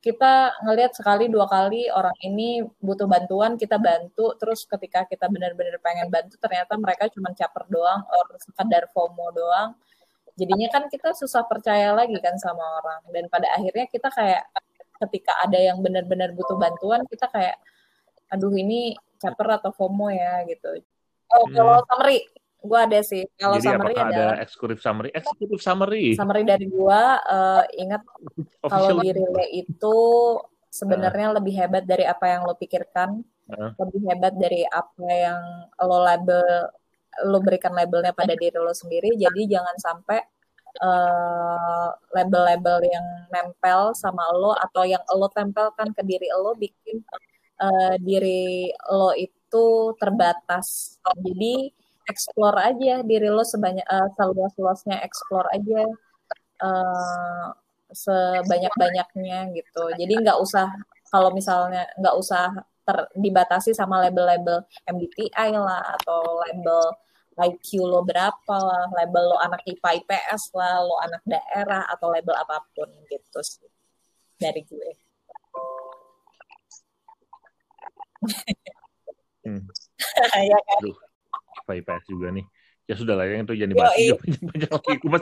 [0.01, 4.33] kita ngelihat sekali dua kali orang ini butuh bantuan kita bantu.
[4.41, 9.77] Terus ketika kita benar-benar pengen bantu ternyata mereka cuma caper doang or sekadar FOMO doang.
[10.33, 13.01] Jadinya kan kita susah percaya lagi kan sama orang.
[13.13, 14.41] Dan pada akhirnya kita kayak
[15.05, 17.61] ketika ada yang benar-benar butuh bantuan kita kayak
[18.33, 20.81] aduh ini caper atau FOMO ya gitu.
[21.29, 21.53] Oh hmm.
[21.53, 22.25] kalau summary
[22.61, 23.25] gue ada sih.
[23.35, 25.09] Kalau Jadi summary ada eksekutif summary?
[25.17, 26.05] Eksekutif summary.
[26.13, 28.01] Summary dari gue uh, ingat
[28.69, 29.97] kalau di relay itu
[30.69, 31.35] sebenarnya uh.
[31.41, 33.25] lebih hebat dari apa yang lo pikirkan.
[33.51, 33.75] Uh.
[33.83, 35.41] lebih hebat dari apa yang
[35.83, 36.71] lo label
[37.27, 39.17] lo berikan labelnya pada diri lo sendiri.
[39.17, 40.21] Jadi jangan sampai
[40.79, 47.03] uh, label-label yang nempel sama lo atau yang lo tempelkan ke diri lo bikin
[47.59, 50.95] uh, diri lo itu terbatas.
[51.19, 55.81] Jadi explore aja diri lo sebanyak uh, seluas-luasnya explore aja
[56.63, 57.47] uh,
[57.91, 60.71] sebanyak-banyaknya gitu jadi nggak usah
[61.11, 62.55] kalau misalnya nggak usah
[62.87, 66.81] ter, dibatasi sama label-label MBTI lah atau label
[67.41, 72.35] IQ lo berapa lah label lo anak IPA IPS lah lo anak daerah atau label
[72.37, 73.67] apa pun gitu sih
[74.37, 74.89] dari gue
[79.47, 79.63] hmm.
[80.51, 80.83] ya kan?
[81.69, 82.45] IPS juga nih.
[82.89, 84.95] Ya sudah lah yang itu jadi bahas banyak banyak lagi.
[84.99, 85.19] Gue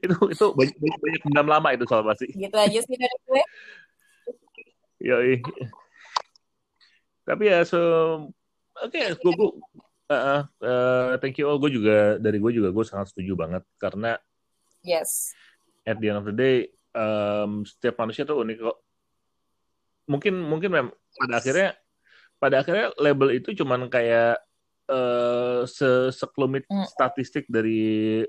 [0.00, 3.42] itu itu banyak banyak, banyak dendam lama itu soal pasti gitu aja sih dari gue.
[5.02, 5.16] Ya
[7.22, 7.78] tapi ya so
[8.82, 9.50] oke okay, gue gue
[10.10, 11.46] uh, uh, thank you.
[11.46, 13.62] All gue juga dari gue juga gue sangat setuju banget.
[13.78, 14.18] Karena
[14.82, 15.32] yes.
[15.86, 16.56] at the end of the day
[16.94, 18.78] um, setiap manusia tuh unik kok.
[20.10, 21.70] Mungkin mungkin mem pada akhirnya
[22.42, 24.42] pada akhirnya label itu cuman kayak
[24.88, 25.62] uh,
[26.10, 26.86] sekelumit mm.
[26.90, 28.22] statistik dari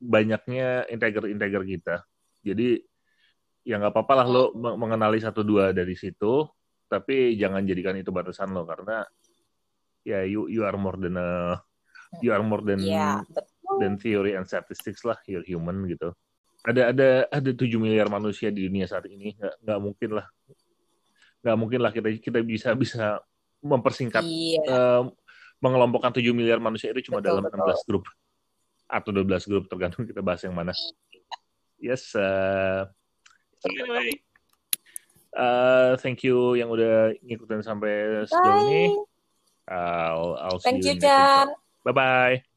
[0.00, 1.96] banyaknya integer-integer kita.
[2.44, 2.76] Jadi
[3.64, 4.44] ya nggak apa-apa lah lo
[4.76, 6.44] mengenali satu dua dari situ,
[6.84, 9.00] tapi jangan jadikan itu batasan lo karena
[10.04, 11.56] ya you you are more than a
[12.20, 13.24] you are more than yeah,
[13.80, 16.12] than theory and statistics lah you're human gitu.
[16.64, 20.26] Ada ada ada tujuh miliar manusia di dunia saat ini nggak nggak mungkin lah
[21.44, 23.20] nggak mungkin lah kita kita bisa bisa
[23.64, 24.60] mempersingkat yeah.
[24.60, 24.60] Iya.
[24.68, 25.02] uh,
[25.64, 27.72] mengelompokkan 7 miliar manusia itu cuma betul, dalam betul.
[27.72, 28.04] 16 grup
[28.84, 30.76] atau 12 grup tergantung kita bahas yang mana.
[31.80, 32.12] Yes.
[32.12, 32.84] Uh,
[33.64, 34.20] anyway,
[35.32, 38.84] uh, thank you yang udah ngikutin sampai sejauh ini.
[39.64, 41.00] I'll, I'll see thank you, you
[41.80, 42.53] bye bye.